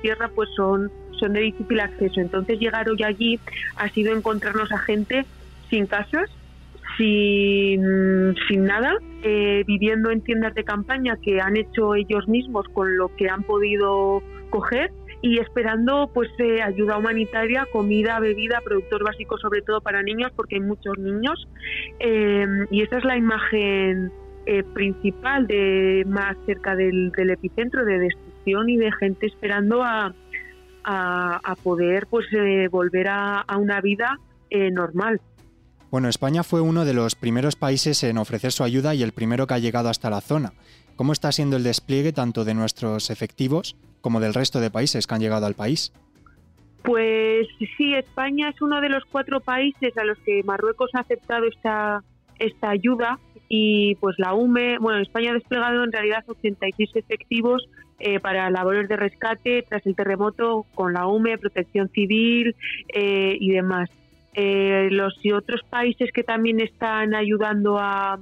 tierra 0.00 0.30
pues 0.34 0.48
son 0.56 0.90
son 1.22 1.32
de 1.32 1.40
difícil 1.40 1.80
acceso. 1.80 2.20
Entonces 2.20 2.58
llegar 2.58 2.88
hoy 2.88 3.02
allí 3.04 3.40
ha 3.76 3.88
sido 3.90 4.14
encontrarnos 4.14 4.72
a 4.72 4.78
gente 4.78 5.24
sin 5.70 5.86
casas, 5.86 6.28
sin, 6.96 8.34
sin 8.48 8.64
nada, 8.64 8.94
eh, 9.22 9.62
viviendo 9.66 10.10
en 10.10 10.20
tiendas 10.20 10.54
de 10.54 10.64
campaña 10.64 11.16
que 11.22 11.40
han 11.40 11.56
hecho 11.56 11.94
ellos 11.94 12.28
mismos 12.28 12.66
con 12.72 12.96
lo 12.96 13.14
que 13.16 13.28
han 13.28 13.44
podido 13.44 14.22
coger 14.50 14.90
y 15.22 15.38
esperando 15.38 16.10
pues 16.12 16.28
eh, 16.38 16.60
ayuda 16.60 16.98
humanitaria, 16.98 17.66
comida, 17.72 18.20
bebida, 18.20 18.60
productos 18.64 19.00
básicos 19.00 19.40
sobre 19.40 19.62
todo 19.62 19.80
para 19.80 20.02
niños 20.02 20.32
porque 20.36 20.56
hay 20.56 20.60
muchos 20.60 20.98
niños 20.98 21.48
eh, 22.00 22.46
y 22.70 22.82
esa 22.82 22.98
es 22.98 23.04
la 23.04 23.16
imagen 23.16 24.12
principal 24.74 25.46
de 25.46 26.04
más 26.04 26.36
cerca 26.46 26.74
del, 26.74 27.12
epicentro 27.16 27.84
de 27.84 28.00
destrucción 28.00 28.68
y 28.68 28.76
de 28.76 28.90
gente 28.98 29.26
esperando 29.26 29.84
a, 29.84 30.12
a, 30.84 31.54
poder 31.62 32.06
pues 32.06 32.26
eh, 32.32 32.68
volver 32.70 33.08
a, 33.08 33.44
una 33.58 33.80
vida 33.80 34.18
eh, 34.50 34.70
normal. 34.70 35.20
Bueno, 35.90 36.08
España 36.08 36.42
fue 36.42 36.60
uno 36.60 36.84
de 36.84 36.94
los 36.94 37.14
primeros 37.14 37.56
países 37.56 38.02
en 38.02 38.18
ofrecer 38.18 38.52
su 38.52 38.64
ayuda 38.64 38.94
y 38.94 39.02
el 39.02 39.12
primero 39.12 39.46
que 39.46 39.54
ha 39.54 39.58
llegado 39.58 39.88
hasta 39.88 40.10
la 40.10 40.20
zona. 40.20 40.54
¿Cómo 40.96 41.12
está 41.12 41.32
siendo 41.32 41.56
el 41.56 41.64
despliegue 41.64 42.12
tanto 42.12 42.44
de 42.44 42.54
nuestros 42.54 43.10
efectivos 43.10 43.76
como 44.02 44.20
del 44.20 44.34
resto 44.34 44.60
de 44.60 44.70
países 44.70 45.06
que 45.06 45.14
han 45.14 45.22
llegado 45.22 45.46
al 45.46 45.54
país? 45.54 45.92
Pues 46.82 47.46
sí, 47.78 47.94
España 47.94 48.50
es 48.50 48.60
uno 48.60 48.80
de 48.80 48.90
los 48.90 49.04
cuatro 49.04 49.40
países 49.40 49.96
a 49.96 50.04
los 50.04 50.18
que 50.18 50.42
Marruecos 50.42 50.90
ha 50.94 51.00
aceptado 51.00 51.46
esta, 51.46 52.02
esta 52.38 52.70
ayuda 52.70 53.18
y 53.48 53.94
pues 53.96 54.16
la 54.18 54.34
UME, 54.34 54.78
bueno, 54.78 55.00
España 55.00 55.30
ha 55.30 55.34
desplegado 55.34 55.84
en 55.84 55.92
realidad 55.92 56.24
86 56.26 56.90
efectivos 56.94 57.68
eh, 58.00 58.18
para 58.18 58.50
labores 58.50 58.88
de 58.88 58.96
rescate 58.96 59.64
tras 59.68 59.86
el 59.86 59.94
terremoto 59.94 60.66
con 60.74 60.92
la 60.92 61.06
UME, 61.06 61.38
protección 61.38 61.88
civil 61.90 62.56
eh, 62.92 63.36
y 63.38 63.50
demás. 63.50 63.90
Eh, 64.34 64.88
los 64.90 65.14
y 65.22 65.32
otros 65.32 65.60
países 65.68 66.10
que 66.12 66.24
también 66.24 66.58
están 66.60 67.14
ayudando 67.14 67.78
a, 67.78 68.18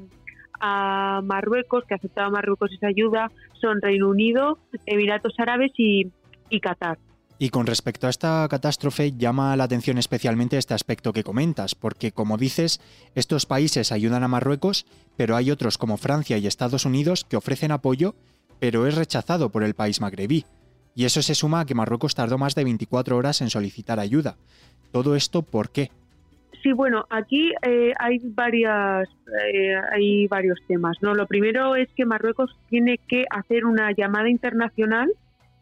a 0.61 1.21
Marruecos, 1.25 1.85
que 1.87 1.95
ha 1.95 1.97
aceptado 1.97 2.29
a 2.29 2.31
Marruecos 2.31 2.73
esa 2.73 2.89
ayuda, 2.89 3.31
son 3.61 3.81
Reino 3.81 4.09
Unido, 4.09 4.59
Emiratos 4.87 5.35
Árabes 5.39 5.73
y, 5.77 6.11
y 6.49 6.61
Qatar. 6.61 6.99
Y 7.43 7.49
con 7.49 7.67
respecto 7.67 8.07
a 8.07 8.11
esta 8.11 8.47
catástrofe, 8.51 9.13
llama 9.13 9.57
la 9.57 9.65
atención 9.65 9.97
especialmente 9.97 10.59
este 10.59 10.75
aspecto 10.75 11.15
que 11.15 11.25
comentas, 11.25 11.75
porque 11.75 12.13
como 12.13 12.37
dices, 12.37 12.83
estos 13.15 13.47
países 13.47 13.93
ayudan 13.93 14.23
a 14.23 14.29
Marruecos, 14.29 14.85
pero 15.17 15.37
hay 15.37 15.51
otros 15.51 15.79
como 15.79 15.97
Francia 15.97 16.37
y 16.37 16.47
Estados 16.47 16.85
Unidos 16.85 17.25
que 17.25 17.39
ofrecen 17.39 17.73
apoyo, 17.73 18.15
pero 18.59 18.87
es 18.87 18.95
rechazado 18.95 19.49
por 19.49 19.63
el 19.63 19.73
país 19.73 20.03
magrebí. 20.03 20.45
Y 20.95 21.07
eso 21.07 21.23
se 21.23 21.35
suma 21.35 21.61
a 21.61 21.65
que 21.65 21.75
Marruecos 21.75 22.15
tardó 22.15 22.37
más 22.37 22.55
de 22.55 22.65
24 22.65 23.17
horas 23.17 23.41
en 23.41 23.49
solicitar 23.49 24.01
ayuda. 24.01 24.37
¿Todo 24.93 25.17
esto 25.17 25.41
por 25.41 25.71
qué? 25.71 25.91
Sí, 26.63 26.73
bueno, 26.73 27.07
aquí 27.09 27.53
eh, 27.63 27.93
hay 27.99 28.19
varias, 28.23 29.09
eh, 29.45 29.75
hay 29.93 30.27
varios 30.27 30.59
temas. 30.67 30.99
No, 31.01 31.15
lo 31.15 31.27
primero 31.27 31.75
es 31.75 31.89
que 31.95 32.05
Marruecos 32.05 32.55
tiene 32.69 32.99
que 32.99 33.25
hacer 33.31 33.65
una 33.65 33.93
llamada 33.93 34.29
internacional 34.29 35.11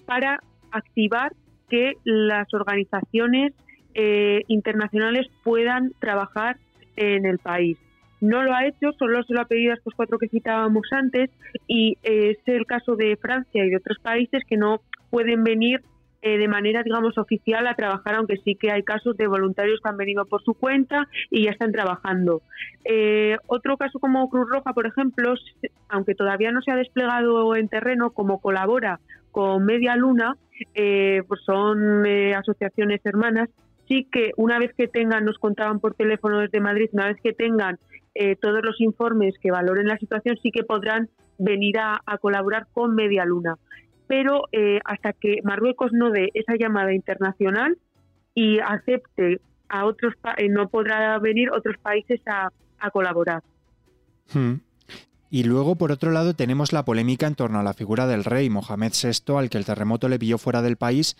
para 0.07 0.40
activar 0.73 1.33
que 1.69 1.95
las 2.05 2.52
organizaciones 2.52 3.52
eh, 3.95 4.43
internacionales 4.49 5.28
puedan 5.45 5.93
trabajar 6.00 6.57
en 6.97 7.26
el 7.26 7.38
país. 7.38 7.78
No 8.21 8.43
lo 8.43 8.52
ha 8.52 8.67
hecho, 8.67 8.90
solo 8.99 9.23
se 9.23 9.35
lo 9.35 9.43
ha 9.43 9.45
pedido 9.45 9.73
a 9.73 9.76
estos 9.76 9.95
cuatro 9.95 10.19
que 10.19 10.28
citábamos 10.28 10.88
antes 10.90 11.31
y 11.69 11.97
es 12.02 12.38
el 12.47 12.67
caso 12.67 12.97
de 12.97 13.17
Francia 13.17 13.64
y 13.64 13.71
de 13.71 13.76
otros 13.76 13.99
países 14.00 14.43
que 14.49 14.57
no 14.57 14.81
pueden 15.11 15.45
venir 15.45 15.83
eh, 16.20 16.37
de 16.37 16.48
manera, 16.48 16.82
digamos, 16.82 17.16
oficial 17.16 17.68
a 17.68 17.75
trabajar, 17.75 18.16
aunque 18.16 18.38
sí 18.38 18.56
que 18.56 18.72
hay 18.72 18.82
casos 18.82 19.16
de 19.16 19.28
voluntarios 19.28 19.78
que 19.80 19.88
han 19.88 19.96
venido 19.96 20.25
por 20.26 20.42
su 20.42 20.54
cuenta 20.54 21.06
y 21.30 21.44
ya 21.44 21.52
están 21.52 21.70
trabajando. 21.70 22.42
Eh, 22.84 23.37
otro 23.46 23.76
caso 23.76 24.00
como 24.00 24.28
Cruz 24.28 24.48
Roja, 24.50 24.72
por 24.72 24.87
ejemplo, 24.87 25.34
aunque 25.88 26.16
todavía 26.16 26.50
no 26.50 26.60
se 26.60 26.72
ha 26.72 26.76
desplegado 26.76 27.54
en 27.54 27.68
terreno, 27.68 28.10
como 28.10 28.40
colabora 28.40 28.98
con 29.30 29.64
Media 29.64 29.94
Luna, 29.94 30.37
eh, 30.75 31.22
pues 31.28 31.40
son 31.46 32.04
asociaciones 32.34 33.00
hermanas, 33.04 33.48
sí 33.87 34.08
que 34.10 34.32
una 34.37 34.58
vez 34.58 34.72
que 34.76 34.88
tengan, 34.88 35.25
nos 35.25 35.38
contaban 35.38 35.78
por 35.78 35.94
teléfono 35.94 36.40
desde 36.40 36.60
Madrid, 36.60 36.90
una 36.92 37.06
vez 37.06 37.18
que 37.22 37.32
tengan 37.32 37.78
todos 38.40 38.64
los 38.64 38.80
informes 38.80 39.37
que 39.40 39.52
valoren 39.52 39.87
la 39.87 39.96
situación, 39.96 40.37
sí 40.42 40.50
que 40.50 40.64
podrán 40.64 41.08
venir 41.38 41.78
a 41.78 42.18
colaborar 42.18 42.66
con 42.72 42.96
Media 42.96 43.25
Luna 43.25 43.54
pero 44.08 44.44
eh, 44.52 44.80
hasta 44.84 45.12
que 45.12 45.36
Marruecos 45.44 45.92
no 45.92 46.10
dé 46.10 46.30
esa 46.34 46.56
llamada 46.56 46.92
internacional 46.92 47.78
y 48.34 48.58
acepte 48.58 49.40
a 49.68 49.84
otros, 49.84 50.14
eh, 50.38 50.48
no 50.48 50.68
podrá 50.68 51.18
venir 51.18 51.50
otros 51.50 51.76
países 51.78 52.20
a, 52.26 52.50
colaborar. 52.90 53.42
Hmm. 54.32 54.54
Y 55.30 55.42
luego, 55.44 55.76
por 55.76 55.92
otro 55.92 56.10
lado, 56.10 56.34
tenemos 56.34 56.72
la 56.72 56.84
polémica 56.84 57.26
en 57.26 57.34
torno 57.34 57.58
a 57.58 57.62
la 57.62 57.74
figura 57.74 58.06
del 58.06 58.24
rey 58.24 58.48
Mohamed 58.48 58.92
VI, 58.92 59.36
al 59.36 59.50
que 59.50 59.58
el 59.58 59.66
terremoto 59.66 60.08
le 60.08 60.18
pilló 60.18 60.38
fuera 60.38 60.62
del 60.62 60.76
país 60.76 61.16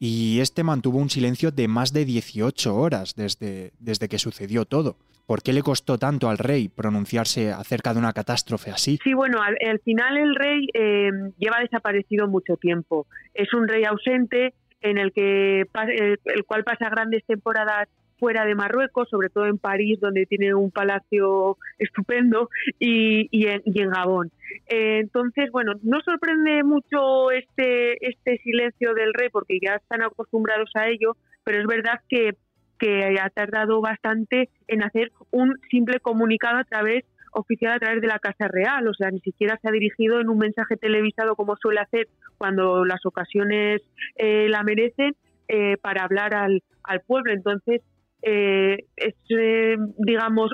y 0.00 0.40
este 0.40 0.64
mantuvo 0.64 0.98
un 0.98 1.10
silencio 1.10 1.52
de 1.52 1.68
más 1.68 1.92
de 1.92 2.04
18 2.04 2.74
horas 2.74 3.14
desde, 3.14 3.72
desde 3.78 4.08
que 4.08 4.18
sucedió 4.18 4.64
todo. 4.64 4.96
¿Por 5.26 5.42
qué 5.42 5.52
le 5.52 5.62
costó 5.62 5.98
tanto 5.98 6.28
al 6.28 6.38
rey 6.38 6.68
pronunciarse 6.68 7.52
acerca 7.52 7.92
de 7.92 7.98
una 7.98 8.12
catástrofe 8.12 8.70
así? 8.70 8.98
Sí, 9.02 9.14
bueno, 9.14 9.40
al, 9.42 9.78
final 9.80 10.16
el 10.16 10.34
rey 10.34 10.68
eh, 10.74 11.10
lleva 11.38 11.60
desaparecido 11.60 12.28
mucho 12.28 12.56
tiempo. 12.56 13.06
Es 13.34 13.52
un 13.54 13.68
rey 13.68 13.84
ausente 13.84 14.54
en 14.80 14.98
el 14.98 15.12
que 15.12 15.60
el 15.60 16.44
cual 16.44 16.64
pasa 16.64 16.90
grandes 16.90 17.24
temporadas 17.24 17.88
fuera 18.22 18.44
de 18.44 18.54
Marruecos, 18.54 19.08
sobre 19.10 19.30
todo 19.30 19.46
en 19.46 19.58
París, 19.58 19.98
donde 19.98 20.26
tiene 20.26 20.54
un 20.54 20.70
palacio 20.70 21.56
estupendo, 21.76 22.48
y, 22.78 23.28
en, 23.48 23.90
Gabón. 23.90 24.30
Eh, 24.68 24.98
entonces, 25.00 25.50
bueno, 25.50 25.72
no 25.82 26.00
sorprende 26.02 26.62
mucho 26.62 27.32
este, 27.32 27.98
este 28.08 28.38
silencio 28.44 28.94
del 28.94 29.12
rey, 29.12 29.28
porque 29.28 29.58
ya 29.60 29.74
están 29.74 30.02
acostumbrados 30.02 30.70
a 30.76 30.86
ello, 30.86 31.16
pero 31.42 31.58
es 31.58 31.66
verdad 31.66 32.00
que, 32.08 32.36
que 32.82 33.16
ha 33.20 33.30
tardado 33.30 33.80
bastante 33.80 34.48
en 34.66 34.82
hacer 34.82 35.12
un 35.30 35.54
simple 35.70 36.00
comunicado 36.00 36.58
a 36.58 36.64
través 36.64 37.04
oficial 37.32 37.72
a 37.74 37.78
través 37.78 38.02
de 38.02 38.08
la 38.08 38.18
Casa 38.18 38.48
Real, 38.48 38.88
o 38.88 38.92
sea, 38.92 39.08
ni 39.10 39.20
siquiera 39.20 39.56
se 39.62 39.68
ha 39.68 39.70
dirigido 39.70 40.20
en 40.20 40.28
un 40.28 40.36
mensaje 40.36 40.76
televisado 40.76 41.36
como 41.36 41.54
suele 41.56 41.80
hacer 41.80 42.08
cuando 42.38 42.84
las 42.84 43.06
ocasiones 43.06 43.82
eh, 44.16 44.48
la 44.48 44.64
merecen 44.64 45.14
eh, 45.46 45.76
para 45.80 46.02
hablar 46.02 46.34
al, 46.34 46.60
al 46.82 47.00
pueblo. 47.02 47.32
Entonces, 47.32 47.82
eh, 48.20 48.84
es, 48.96 49.14
eh, 49.30 49.76
digamos, 49.98 50.50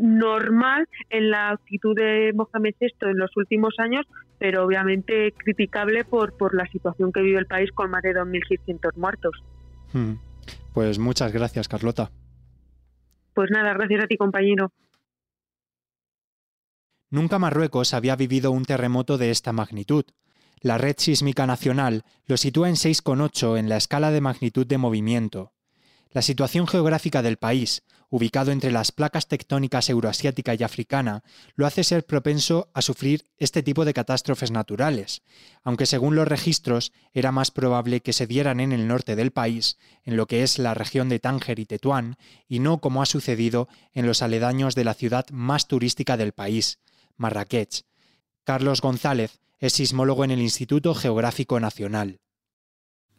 normal 0.00 0.88
en 1.08 1.30
la 1.30 1.50
actitud 1.50 1.94
de 1.96 2.32
Mohamed 2.34 2.74
VI 2.80 3.10
en 3.10 3.18
los 3.18 3.30
últimos 3.36 3.74
años, 3.78 4.04
pero 4.38 4.64
obviamente 4.64 5.32
criticable 5.38 6.04
por, 6.04 6.36
por 6.36 6.54
la 6.54 6.66
situación 6.66 7.12
que 7.12 7.22
vive 7.22 7.38
el 7.38 7.46
país 7.46 7.70
con 7.70 7.90
más 7.90 8.02
de 8.02 8.12
2.600 8.12 8.96
muertos. 8.96 9.40
Hmm. 9.92 10.14
Pues 10.74 10.98
muchas 10.98 11.32
gracias, 11.32 11.68
Carlota. 11.68 12.10
Pues 13.32 13.48
nada, 13.50 13.72
gracias 13.74 14.04
a 14.04 14.06
ti, 14.08 14.16
compañero. 14.16 14.72
Nunca 17.10 17.38
Marruecos 17.38 17.94
había 17.94 18.16
vivido 18.16 18.50
un 18.50 18.64
terremoto 18.64 19.16
de 19.16 19.30
esta 19.30 19.52
magnitud. 19.52 20.04
La 20.60 20.76
red 20.76 20.96
sísmica 20.98 21.46
nacional 21.46 22.02
lo 22.26 22.36
sitúa 22.36 22.68
en 22.68 22.74
6,8 22.74 23.56
en 23.56 23.68
la 23.68 23.76
escala 23.76 24.10
de 24.10 24.20
magnitud 24.20 24.66
de 24.66 24.78
movimiento. 24.78 25.53
La 26.14 26.22
situación 26.22 26.68
geográfica 26.68 27.22
del 27.22 27.38
país, 27.38 27.82
ubicado 28.08 28.52
entre 28.52 28.70
las 28.70 28.92
placas 28.92 29.26
tectónicas 29.26 29.90
euroasiática 29.90 30.54
y 30.54 30.62
africana, 30.62 31.24
lo 31.56 31.66
hace 31.66 31.82
ser 31.82 32.06
propenso 32.06 32.70
a 32.72 32.82
sufrir 32.82 33.24
este 33.36 33.64
tipo 33.64 33.84
de 33.84 33.94
catástrofes 33.94 34.52
naturales, 34.52 35.22
aunque 35.64 35.86
según 35.86 36.14
los 36.14 36.28
registros 36.28 36.92
era 37.14 37.32
más 37.32 37.50
probable 37.50 38.00
que 38.00 38.12
se 38.12 38.28
dieran 38.28 38.60
en 38.60 38.70
el 38.70 38.86
norte 38.86 39.16
del 39.16 39.32
país, 39.32 39.76
en 40.04 40.16
lo 40.16 40.28
que 40.28 40.44
es 40.44 40.60
la 40.60 40.72
región 40.72 41.08
de 41.08 41.18
Tánger 41.18 41.58
y 41.58 41.66
Tetuán, 41.66 42.14
y 42.46 42.60
no 42.60 42.78
como 42.78 43.02
ha 43.02 43.06
sucedido 43.06 43.66
en 43.92 44.06
los 44.06 44.22
aledaños 44.22 44.76
de 44.76 44.84
la 44.84 44.94
ciudad 44.94 45.28
más 45.30 45.66
turística 45.66 46.16
del 46.16 46.30
país, 46.30 46.78
Marrakech. 47.16 47.86
Carlos 48.44 48.80
González 48.80 49.40
es 49.58 49.72
sismólogo 49.72 50.22
en 50.22 50.30
el 50.30 50.42
Instituto 50.42 50.94
Geográfico 50.94 51.58
Nacional. 51.58 52.20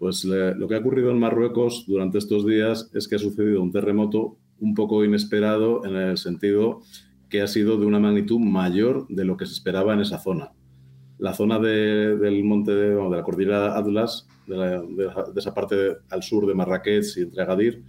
Pues 0.06 0.24
lo 0.24 0.68
que 0.68 0.76
ha 0.76 0.78
ocurrido 0.78 1.10
en 1.10 1.18
Marruecos 1.18 1.86
durante 1.88 2.20
estos 2.20 2.46
días 2.46 2.92
es 2.94 3.08
que 3.08 3.16
ha 3.16 3.18
sucedido 3.18 3.60
un 3.64 3.72
terremoto 3.72 4.38
un 4.60 4.76
poco 4.76 5.04
inesperado 5.04 5.84
en 5.84 5.96
el 5.96 6.20
sentido 6.20 6.82
que 7.28 7.42
ha 7.42 7.48
sido 7.48 7.80
de 7.80 7.88
una 7.88 8.00
magnitud 8.00 8.40
mayor 8.40 9.08
de 9.10 9.26
lo 9.26 9.36
que 9.36 9.48
se 9.48 9.54
esperaba 9.54 9.96
en 9.96 10.02
esa 10.02 10.20
zona. 10.20 10.52
La 11.18 11.34
zona 11.34 11.58
del 11.58 12.44
monte 12.44 12.76
de, 12.76 12.90
de, 12.90 13.10
la 13.10 13.24
cordillera 13.24 13.76
Atlas, 13.76 14.28
de, 14.46 15.10
esa 15.36 15.56
parte 15.56 15.98
al 16.12 16.22
sur 16.22 16.46
de 16.46 16.54
Marrakech 16.54 17.18
y 17.18 17.22
entre 17.22 17.42
Agadir, 17.42 17.84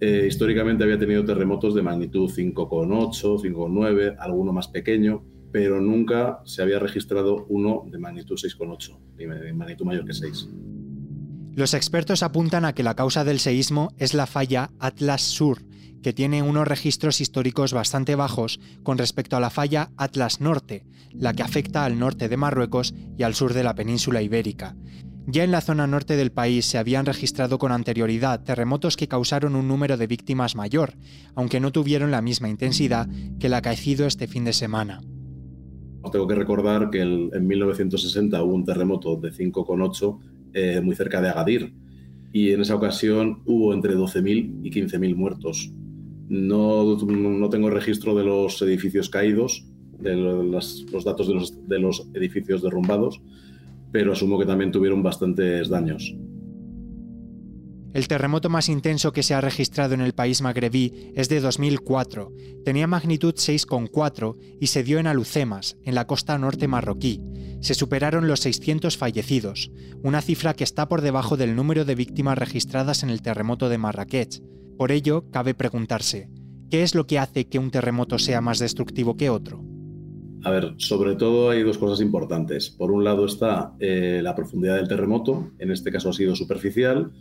eh, 0.00 0.24
históricamente 0.26 0.84
había 0.84 0.98
tenido 0.98 1.22
terremotos 1.22 1.74
de 1.74 1.82
magnitud 1.82 2.30
5,8, 2.30 3.42
5,9, 3.42 4.16
alguno 4.18 4.54
más 4.54 4.68
pequeño, 4.68 5.22
pero 5.52 5.82
nunca 5.82 6.40
se 6.46 6.62
había 6.62 6.78
registrado 6.78 7.44
uno 7.50 7.84
de 7.90 7.98
magnitud 7.98 8.36
6,8, 8.36 8.98
ni 9.18 9.26
de 9.26 9.52
magnitud 9.52 9.84
mayor 9.84 10.06
que 10.06 10.14
6. 10.14 10.48
Los 11.54 11.74
expertos 11.74 12.22
apuntan 12.22 12.64
a 12.64 12.72
que 12.72 12.82
la 12.82 12.94
causa 12.94 13.24
del 13.24 13.38
seísmo 13.38 13.92
es 13.98 14.14
la 14.14 14.26
falla 14.26 14.70
Atlas 14.78 15.20
Sur, 15.20 15.62
que 16.02 16.14
tiene 16.14 16.42
unos 16.42 16.66
registros 16.66 17.20
históricos 17.20 17.74
bastante 17.74 18.14
bajos 18.14 18.58
con 18.82 18.96
respecto 18.96 19.36
a 19.36 19.40
la 19.40 19.50
falla 19.50 19.90
Atlas 19.98 20.40
Norte, 20.40 20.86
la 21.12 21.34
que 21.34 21.42
afecta 21.42 21.84
al 21.84 21.98
norte 21.98 22.30
de 22.30 22.38
Marruecos 22.38 22.94
y 23.18 23.22
al 23.22 23.34
sur 23.34 23.52
de 23.52 23.64
la 23.64 23.74
península 23.74 24.22
ibérica. 24.22 24.76
Ya 25.26 25.44
en 25.44 25.52
la 25.52 25.60
zona 25.60 25.86
norte 25.86 26.16
del 26.16 26.32
país 26.32 26.64
se 26.64 26.78
habían 26.78 27.04
registrado 27.04 27.58
con 27.58 27.70
anterioridad 27.70 28.42
terremotos 28.42 28.96
que 28.96 29.06
causaron 29.06 29.54
un 29.54 29.68
número 29.68 29.98
de 29.98 30.06
víctimas 30.06 30.56
mayor, 30.56 30.94
aunque 31.34 31.60
no 31.60 31.70
tuvieron 31.70 32.10
la 32.10 32.22
misma 32.22 32.48
intensidad 32.48 33.08
que 33.38 33.48
el 33.48 33.54
acaecido 33.54 34.06
este 34.06 34.26
fin 34.26 34.44
de 34.44 34.54
semana. 34.54 35.00
tengo 36.10 36.26
que 36.26 36.34
recordar 36.34 36.88
que 36.90 37.02
en 37.02 37.46
1960 37.46 38.42
hubo 38.42 38.54
un 38.54 38.64
terremoto 38.64 39.16
de 39.16 39.30
5,8 39.32 40.31
eh, 40.54 40.80
muy 40.80 40.94
cerca 40.94 41.20
de 41.20 41.28
Agadir. 41.28 41.72
Y 42.32 42.52
en 42.52 42.62
esa 42.62 42.74
ocasión 42.74 43.42
hubo 43.44 43.74
entre 43.74 43.94
12.000 43.94 44.60
y 44.62 44.70
15.000 44.70 45.14
muertos. 45.14 45.70
No, 46.28 46.96
no, 46.96 47.50
tengo 47.50 47.68
registro 47.68 48.14
de 48.14 48.24
los 48.24 48.62
edificios 48.62 49.10
caídos, 49.10 49.66
de 49.98 50.16
los, 50.16 50.86
datos 51.04 51.28
de 51.28 51.34
los, 51.34 51.68
de 51.68 51.78
los 51.78 52.08
edificios 52.14 52.62
derrumbados, 52.62 53.20
pero 53.90 54.12
asumo 54.12 54.38
que 54.38 54.46
también 54.46 54.72
tuvieron 54.72 55.02
bastantes 55.02 55.68
daños. 55.68 56.14
El 57.92 58.08
terremoto 58.08 58.48
más 58.48 58.70
intenso 58.70 59.12
que 59.12 59.22
se 59.22 59.34
ha 59.34 59.42
registrado 59.42 59.92
en 59.92 60.00
el 60.00 60.14
país 60.14 60.40
magrebí 60.40 61.12
es 61.14 61.28
de 61.28 61.40
2004. 61.40 62.32
Tenía 62.64 62.86
magnitud 62.86 63.34
6,4 63.34 64.36
y 64.58 64.68
se 64.68 64.82
dio 64.82 64.98
en 64.98 65.06
Alucemas, 65.06 65.76
en 65.84 65.94
la 65.94 66.06
costa 66.06 66.38
norte 66.38 66.68
marroquí. 66.68 67.20
Se 67.62 67.74
superaron 67.74 68.26
los 68.26 68.40
600 68.40 68.98
fallecidos, 68.98 69.70
una 70.02 70.20
cifra 70.20 70.52
que 70.54 70.64
está 70.64 70.88
por 70.88 71.00
debajo 71.00 71.36
del 71.36 71.54
número 71.54 71.84
de 71.84 71.94
víctimas 71.94 72.36
registradas 72.36 73.04
en 73.04 73.10
el 73.10 73.22
terremoto 73.22 73.68
de 73.68 73.78
Marrakech. 73.78 74.42
Por 74.76 74.90
ello, 74.90 75.30
cabe 75.30 75.54
preguntarse, 75.54 76.28
¿qué 76.70 76.82
es 76.82 76.96
lo 76.96 77.06
que 77.06 77.20
hace 77.20 77.46
que 77.46 77.60
un 77.60 77.70
terremoto 77.70 78.18
sea 78.18 78.40
más 78.40 78.58
destructivo 78.58 79.16
que 79.16 79.30
otro? 79.30 79.64
A 80.42 80.50
ver, 80.50 80.74
sobre 80.78 81.14
todo 81.14 81.50
hay 81.50 81.62
dos 81.62 81.78
cosas 81.78 82.00
importantes. 82.00 82.68
Por 82.68 82.90
un 82.90 83.04
lado 83.04 83.26
está 83.26 83.74
eh, 83.78 84.18
la 84.24 84.34
profundidad 84.34 84.74
del 84.74 84.88
terremoto, 84.88 85.52
en 85.60 85.70
este 85.70 85.92
caso 85.92 86.08
ha 86.08 86.12
sido 86.12 86.34
superficial, 86.34 87.12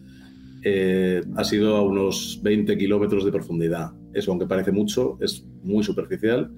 eh, 0.64 1.22
ha 1.36 1.44
sido 1.44 1.76
a 1.76 1.84
unos 1.84 2.40
20 2.42 2.80
kilómetros 2.80 3.26
de 3.26 3.32
profundidad. 3.32 3.92
Eso, 4.12 4.32
aunque 4.32 4.48
parece 4.48 4.72
mucho, 4.72 5.20
es 5.22 5.46
muy 5.62 5.84
superficial. 5.84 6.52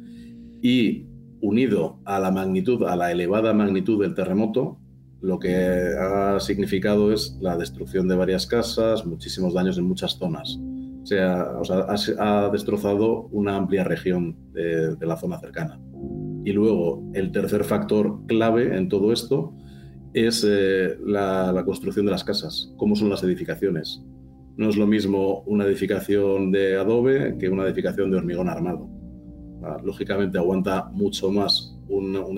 Y 0.61 1.07
unido 1.43 1.99
a 2.05 2.19
la 2.19 2.31
magnitud, 2.31 2.83
a 2.83 2.95
la 2.95 3.11
elevada 3.11 3.53
magnitud 3.53 4.01
del 4.01 4.15
terremoto, 4.15 4.79
lo 5.21 5.39
que 5.39 5.55
ha 5.55 6.39
significado 6.39 7.13
es 7.13 7.37
la 7.39 7.57
destrucción 7.57 8.07
de 8.07 8.15
varias 8.15 8.47
casas, 8.47 9.05
muchísimos 9.05 9.53
daños 9.53 9.77
en 9.77 9.85
muchas 9.85 10.17
zonas. 10.17 10.57
O 11.03 11.05
sea, 11.05 11.47
ha, 12.17 12.49
destrozado 12.49 13.27
una 13.31 13.57
amplia 13.57 13.83
región 13.83 14.37
de 14.53 15.05
la 15.05 15.17
zona 15.17 15.37
cercana. 15.39 15.79
Y 16.45 16.51
luego, 16.51 17.03
el 17.13 17.31
tercer 17.31 17.63
factor 17.63 18.25
clave 18.25 18.75
en 18.75 18.89
todo 18.89 19.13
esto 19.13 19.53
es 20.13 20.45
eh, 20.47 20.97
la, 21.05 21.61
construcción 21.65 22.05
de 22.05 22.11
las 22.11 22.23
casas, 22.23 22.73
cómo 22.77 22.95
son 22.95 23.09
las 23.09 23.23
edificaciones. 23.23 24.03
No 24.55 24.69
es 24.69 24.77
lo 24.77 24.85
mismo 24.85 25.41
una 25.45 25.65
edificación 25.65 26.51
de 26.51 26.77
adobe 26.77 27.37
que 27.39 27.49
una 27.49 27.65
edificación 27.65 28.11
de 28.11 28.17
hormigón 28.17 28.49
armado. 28.49 28.87
Ah, 29.63 29.77
lógicamente 29.81 30.37
aguanta 30.37 30.89
mucho 30.91 31.31
más 31.31 31.77
un, 31.87 32.15
un, 32.17 32.37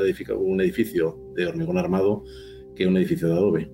edificio 0.62 1.18
de 1.36 1.48
hormigón 1.48 1.78
armado 1.78 2.24
que 2.76 2.86
un 2.86 2.98
edificio 2.98 3.28
de 3.28 3.34
adobe. 3.34 3.72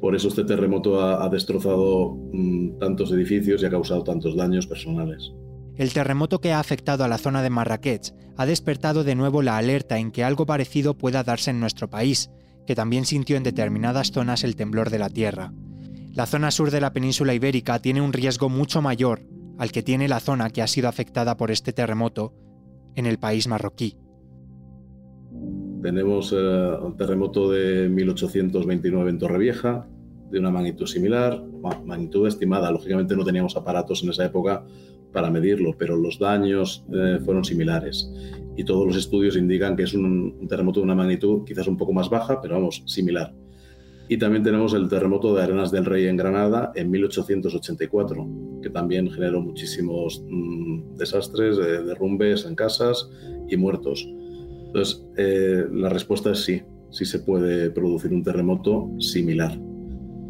Por 0.00 0.14
eso 0.14 0.28
este 0.28 0.44
terremoto 0.44 1.00
ha, 1.00 1.28
destrozado 1.28 2.16
mm, 2.32 2.78
tantos 2.78 3.12
edificios 3.12 3.62
y 3.62 3.66
ha 3.66 3.70
causado 3.70 4.02
tantos 4.02 4.34
daños 4.36 4.66
personales. 4.66 5.32
El 5.74 5.92
terremoto 5.92 6.40
que 6.40 6.52
ha 6.52 6.60
afectado 6.60 7.04
a 7.04 7.08
la 7.08 7.18
zona 7.18 7.42
de 7.42 7.50
Marrakech 7.50 8.14
ha 8.36 8.46
despertado 8.46 9.04
de 9.04 9.14
nuevo 9.14 9.42
la 9.42 9.58
alerta 9.58 9.98
en 9.98 10.10
que 10.10 10.24
algo 10.24 10.46
parecido 10.46 10.96
pueda 10.96 11.22
darse 11.22 11.50
en 11.50 11.60
nuestro 11.60 11.90
país, 11.90 12.30
que 12.66 12.74
también 12.74 13.04
sintió 13.04 13.36
en 13.36 13.42
determinadas 13.42 14.10
zonas 14.10 14.42
el 14.42 14.56
temblor 14.56 14.88
de 14.88 14.98
la 14.98 15.10
Tierra. 15.10 15.52
La 16.14 16.24
zona 16.24 16.50
sur 16.50 16.70
de 16.70 16.80
la 16.80 16.94
península 16.94 17.34
ibérica 17.34 17.78
tiene 17.78 18.00
un 18.00 18.14
riesgo 18.14 18.48
mucho 18.48 18.80
mayor 18.80 19.26
al 19.58 19.72
que 19.72 19.82
tiene 19.82 20.08
la 20.08 20.20
zona 20.20 20.50
que 20.50 20.62
ha 20.62 20.66
sido 20.66 20.88
afectada 20.88 21.36
por 21.36 21.50
este 21.50 21.72
terremoto 21.72 22.32
en 22.96 23.06
el 23.06 23.18
país 23.18 23.46
marroquí. 23.46 23.96
Tenemos 25.82 26.34
eh, 26.36 26.76
terremoto 26.96 27.50
de 27.50 27.88
1829 27.88 29.10
en 29.10 29.18
Torrevieja, 29.18 29.86
de 30.30 30.40
una 30.40 30.50
magnitud 30.50 30.86
similar, 30.86 31.40
magnitud 31.84 32.26
estimada. 32.26 32.70
Lógicamente 32.70 33.14
no 33.14 33.24
teníamos 33.24 33.56
aparatos 33.56 34.02
en 34.02 34.10
esa 34.10 34.24
época 34.24 34.64
para 35.12 35.30
medirlo, 35.30 35.76
pero 35.78 35.96
los 35.96 36.18
daños 36.18 36.84
eh, 36.92 37.20
fueron 37.24 37.44
similares. 37.44 38.12
Y 38.56 38.64
todos 38.64 38.86
los 38.86 38.96
estudios 38.96 39.36
indican 39.36 39.76
que 39.76 39.84
es 39.84 39.94
un, 39.94 40.46
terremoto 40.48 40.80
de 40.80 40.84
una 40.84 40.94
magnitud 40.94 41.44
quizás 41.44 41.68
un 41.68 41.76
poco 41.76 41.92
más 41.92 42.10
baja, 42.10 42.40
pero 42.40 42.54
vamos, 42.54 42.82
similar. 42.86 43.32
Y 44.08 44.18
también 44.18 44.44
tenemos 44.44 44.72
el 44.74 44.88
terremoto 44.88 45.34
de 45.34 45.42
Arenas 45.42 45.72
del 45.72 45.84
Rey 45.84 46.06
en 46.06 46.16
Granada 46.16 46.70
en 46.74 46.90
1884, 46.90 48.28
que 48.62 48.70
también 48.70 49.10
generó 49.10 49.40
muchísimos 49.40 50.22
mm, 50.28 50.96
desastres, 50.96 51.56
derrumbes 51.56 52.44
en 52.44 52.54
casas 52.54 53.10
y 53.48 53.56
muertos. 53.56 54.08
Entonces, 54.66 55.04
eh, 55.16 55.64
la 55.72 55.88
respuesta 55.88 56.30
es 56.32 56.44
sí, 56.44 56.62
sí 56.90 57.04
se 57.04 57.18
puede 57.18 57.70
producir 57.70 58.12
un 58.12 58.22
terremoto 58.22 58.90
similar. 59.00 59.58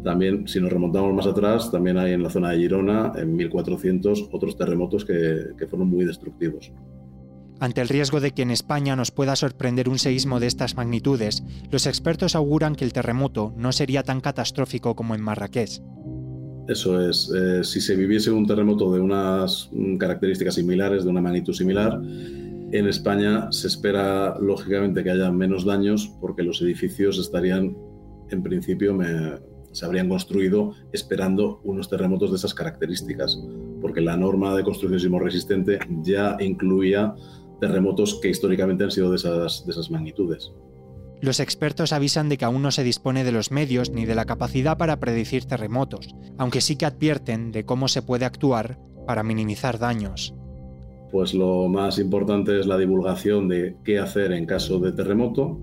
También, 0.03 0.47
si 0.47 0.59
nos 0.59 0.71
remontamos 0.71 1.13
más 1.13 1.27
atrás, 1.27 1.71
también 1.71 1.97
hay 1.97 2.13
en 2.13 2.23
la 2.23 2.29
zona 2.29 2.51
de 2.51 2.57
Girona, 2.57 3.11
en 3.15 3.35
1400, 3.35 4.29
otros 4.31 4.57
terremotos 4.57 5.05
que 5.05 5.67
fueron 5.67 5.89
muy 5.89 6.05
destructivos. 6.05 6.71
Ante 7.59 7.81
el 7.81 7.89
riesgo 7.89 8.19
de 8.19 8.31
que 8.31 8.43
en 8.43 8.51
España 8.51 8.95
nos 8.95 9.11
pueda 9.11 9.35
sorprender 9.35 9.89
un 9.89 9.97
seísmo 9.97 10.39
de 10.39 10.47
estas 10.47 10.75
magnitudes, 10.75 11.43
los 11.71 11.87
expertos 11.87 12.35
auguran 12.35 12.75
que 12.75 12.85
el 12.85 12.93
terremoto 12.93 13.53
no 13.57 13.71
sería 13.71 14.03
tan 14.03 14.21
catastrófico 14.21 14.95
como 14.95 15.15
en 15.15 15.21
Marrakech. 15.21 15.81
Eso 16.67 17.09
es, 17.09 17.31
eh, 17.33 17.63
si 17.63 17.81
se 17.81 17.95
viviese 17.95 18.29
un 18.29 18.45
terremoto 18.45 18.91
de 18.91 18.99
unas 18.99 19.71
características 19.97 20.55
similares, 20.55 21.03
de 21.03 21.09
una 21.09 21.21
magnitud 21.21 21.53
similar, 21.53 21.99
en 22.71 22.87
España 22.87 23.49
se 23.51 23.67
espera 23.67 24.37
lógicamente 24.39 25.03
que 25.03 25.11
haya 25.11 25.31
menos 25.31 25.65
daños 25.65 26.11
porque 26.19 26.43
los 26.43 26.61
edificios 26.61 27.17
estarían, 27.17 27.75
en 28.29 28.43
principio, 28.43 28.93
me, 28.93 29.39
se 29.71 29.85
habrían 29.85 30.09
construido 30.09 30.73
esperando 30.91 31.61
unos 31.63 31.89
terremotos 31.89 32.31
de 32.31 32.37
esas 32.37 32.53
características, 32.53 33.39
porque 33.81 34.01
la 34.01 34.17
norma 34.17 34.55
de 34.55 34.63
construcción 34.63 34.99
sismo 34.99 35.19
resistente 35.19 35.79
ya 36.01 36.35
incluía 36.39 37.15
terremotos 37.59 38.19
que 38.21 38.29
históricamente 38.29 38.83
han 38.83 38.91
sido 38.91 39.09
de 39.09 39.17
esas, 39.17 39.65
de 39.65 39.71
esas 39.71 39.89
magnitudes. 39.89 40.51
Los 41.19 41.39
expertos 41.39 41.93
avisan 41.93 42.29
de 42.29 42.37
que 42.37 42.45
aún 42.45 42.61
no 42.61 42.71
se 42.71 42.83
dispone 42.83 43.23
de 43.23 43.31
los 43.31 43.51
medios 43.51 43.89
ni 43.89 44.05
de 44.05 44.13
la 44.13 44.25
capacidad 44.25 44.77
para 44.77 44.99
predecir 44.99 45.45
terremotos, 45.45 46.15
aunque 46.37 46.61
sí 46.61 46.75
que 46.75 46.85
advierten 46.85 47.51
de 47.51 47.65
cómo 47.65 47.87
se 47.87 48.03
puede 48.03 48.25
actuar 48.25 48.77
para 49.07 49.23
minimizar 49.23 49.79
daños. 49.79 50.35
Pues 51.11 51.33
lo 51.33 51.67
más 51.69 51.97
importante 51.97 52.59
es 52.59 52.67
la 52.67 52.77
divulgación 52.77 53.47
de 53.47 53.77
qué 53.83 53.97
hacer 53.97 54.31
en 54.33 54.45
caso 54.45 54.79
de 54.79 54.91
terremoto, 54.91 55.59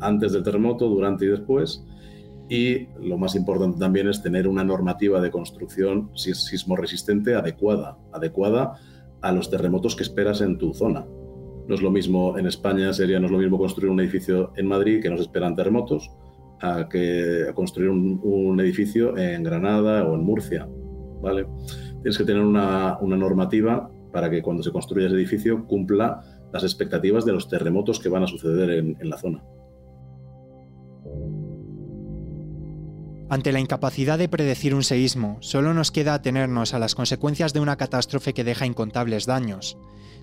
antes 0.00 0.32
del 0.32 0.44
terremoto, 0.44 0.88
durante 0.88 1.24
y 1.24 1.28
después, 1.28 1.82
y 2.48 2.86
lo 3.00 3.18
más 3.18 3.34
importante 3.34 3.78
también 3.78 4.08
es 4.08 4.22
tener 4.22 4.46
una 4.46 4.64
normativa 4.64 5.20
de 5.20 5.30
construcción 5.30 6.10
sismo 6.14 6.76
resistente 6.76 7.34
adecuada, 7.34 7.98
adecuada 8.12 8.78
a 9.22 9.32
los 9.32 9.50
terremotos 9.50 9.96
que 9.96 10.02
esperas 10.02 10.40
en 10.40 10.58
tu 10.58 10.74
zona. 10.74 11.06
No 11.66 11.74
es 11.74 11.82
lo 11.82 11.90
mismo 11.90 12.38
en 12.38 12.46
España, 12.46 12.92
sería 12.92 13.20
no 13.20 13.26
es 13.26 13.32
lo 13.32 13.38
mismo 13.38 13.58
construir 13.58 13.90
un 13.90 14.00
edificio 14.00 14.52
en 14.56 14.66
Madrid 14.66 15.02
que 15.02 15.10
nos 15.10 15.20
esperan 15.20 15.54
terremotos 15.54 16.10
a 16.60 16.88
que 16.88 17.50
construir 17.54 17.90
un, 17.90 18.58
edificio 18.60 19.16
en 19.16 19.42
Granada 19.42 20.04
o 20.04 20.14
en 20.14 20.24
Murcia. 20.24 20.68
¿vale? 21.20 21.46
Tienes 22.02 22.18
que 22.18 22.24
tener 22.24 22.42
una, 22.42 22.98
normativa 23.02 23.90
para 24.12 24.30
que 24.30 24.42
cuando 24.42 24.62
se 24.62 24.72
construya 24.72 25.06
ese 25.06 25.16
edificio 25.16 25.66
cumpla 25.66 26.20
las 26.52 26.62
expectativas 26.62 27.24
de 27.26 27.32
los 27.32 27.48
terremotos 27.48 28.00
que 28.00 28.08
van 28.08 28.22
a 28.22 28.26
suceder 28.26 28.70
en 28.70 29.10
la 29.10 29.18
zona. 29.18 29.42
Ante 33.30 33.52
la 33.52 33.60
incapacidad 33.60 34.18
de 34.18 34.28
predecir 34.28 34.74
un 34.74 34.82
seísmo, 34.82 35.36
solo 35.40 35.74
nos 35.74 35.90
queda 35.90 36.14
atenernos 36.14 36.72
a 36.72 36.78
las 36.78 36.94
consecuencias 36.94 37.52
de 37.52 37.60
una 37.60 37.76
catástrofe 37.76 38.32
que 38.32 38.44
deja 38.44 38.64
incontables 38.64 39.26
daños, 39.26 39.76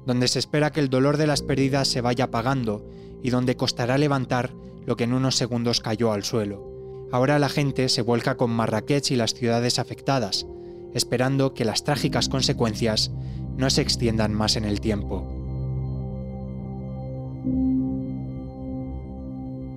donde 0.07 0.27
se 0.27 0.39
espera 0.39 0.71
que 0.71 0.79
el 0.79 0.89
dolor 0.89 1.17
de 1.17 1.27
las 1.27 1.43
pérdidas 1.43 1.87
se 1.87 2.01
vaya 2.01 2.25
apagando 2.25 2.83
y 3.21 3.29
donde 3.29 3.57
costará 3.57 3.99
levantar 3.99 4.53
lo 4.85 4.95
que 4.95 5.03
en 5.03 5.13
unos 5.13 5.35
segundos 5.35 5.81
cayó 5.81 6.13
al 6.13 6.23
suelo. 6.23 7.07
Ahora 7.11 7.37
la 7.37 7.49
gente 7.49 7.89
se 7.89 8.01
vuelca 8.01 8.37
con 8.37 8.49
Marrakech 8.49 9.11
y 9.11 9.15
las 9.15 9.35
ciudades 9.35 9.77
afectadas, 9.77 10.47
esperando 10.95 11.53
que 11.53 11.65
las 11.65 11.83
trágicas 11.83 12.27
consecuencias 12.27 13.11
no 13.55 13.69
se 13.69 13.81
extiendan 13.81 14.33
más 14.33 14.55
en 14.55 14.65
el 14.65 14.81
tiempo. 14.81 15.34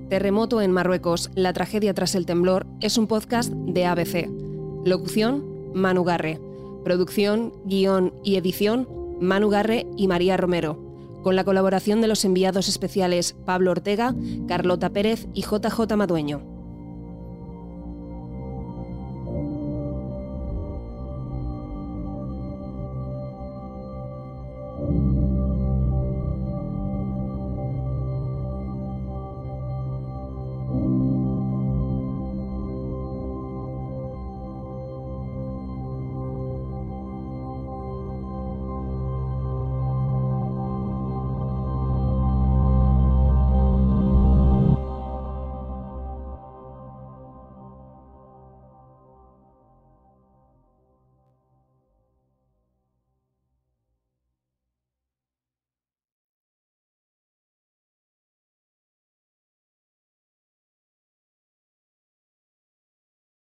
Terremoto 0.09 0.59
en 0.59 0.71
Marruecos, 0.71 1.29
la 1.35 1.53
tragedia 1.53 1.93
tras 1.93 2.15
el 2.15 2.25
temblor, 2.25 2.65
es 2.81 2.97
un 2.97 3.05
podcast 3.05 3.53
de 3.53 3.85
ABC. 3.85 4.27
Locución, 4.83 5.71
Manu 5.75 6.03
Garre. 6.03 6.39
Producción, 6.83 7.53
guion 7.65 8.15
y 8.23 8.37
edición, 8.37 8.87
Manu 9.21 9.49
Garre 9.49 9.85
y 9.97 10.07
María 10.07 10.35
Romero. 10.35 10.79
Con 11.21 11.35
la 11.35 11.43
colaboración 11.43 12.01
de 12.01 12.07
los 12.07 12.25
enviados 12.25 12.69
especiales 12.69 13.35
Pablo 13.45 13.69
Ortega, 13.69 14.15
Carlota 14.47 14.89
Pérez 14.89 15.27
y 15.35 15.43
JJ 15.43 15.95
Madueño. 15.95 16.58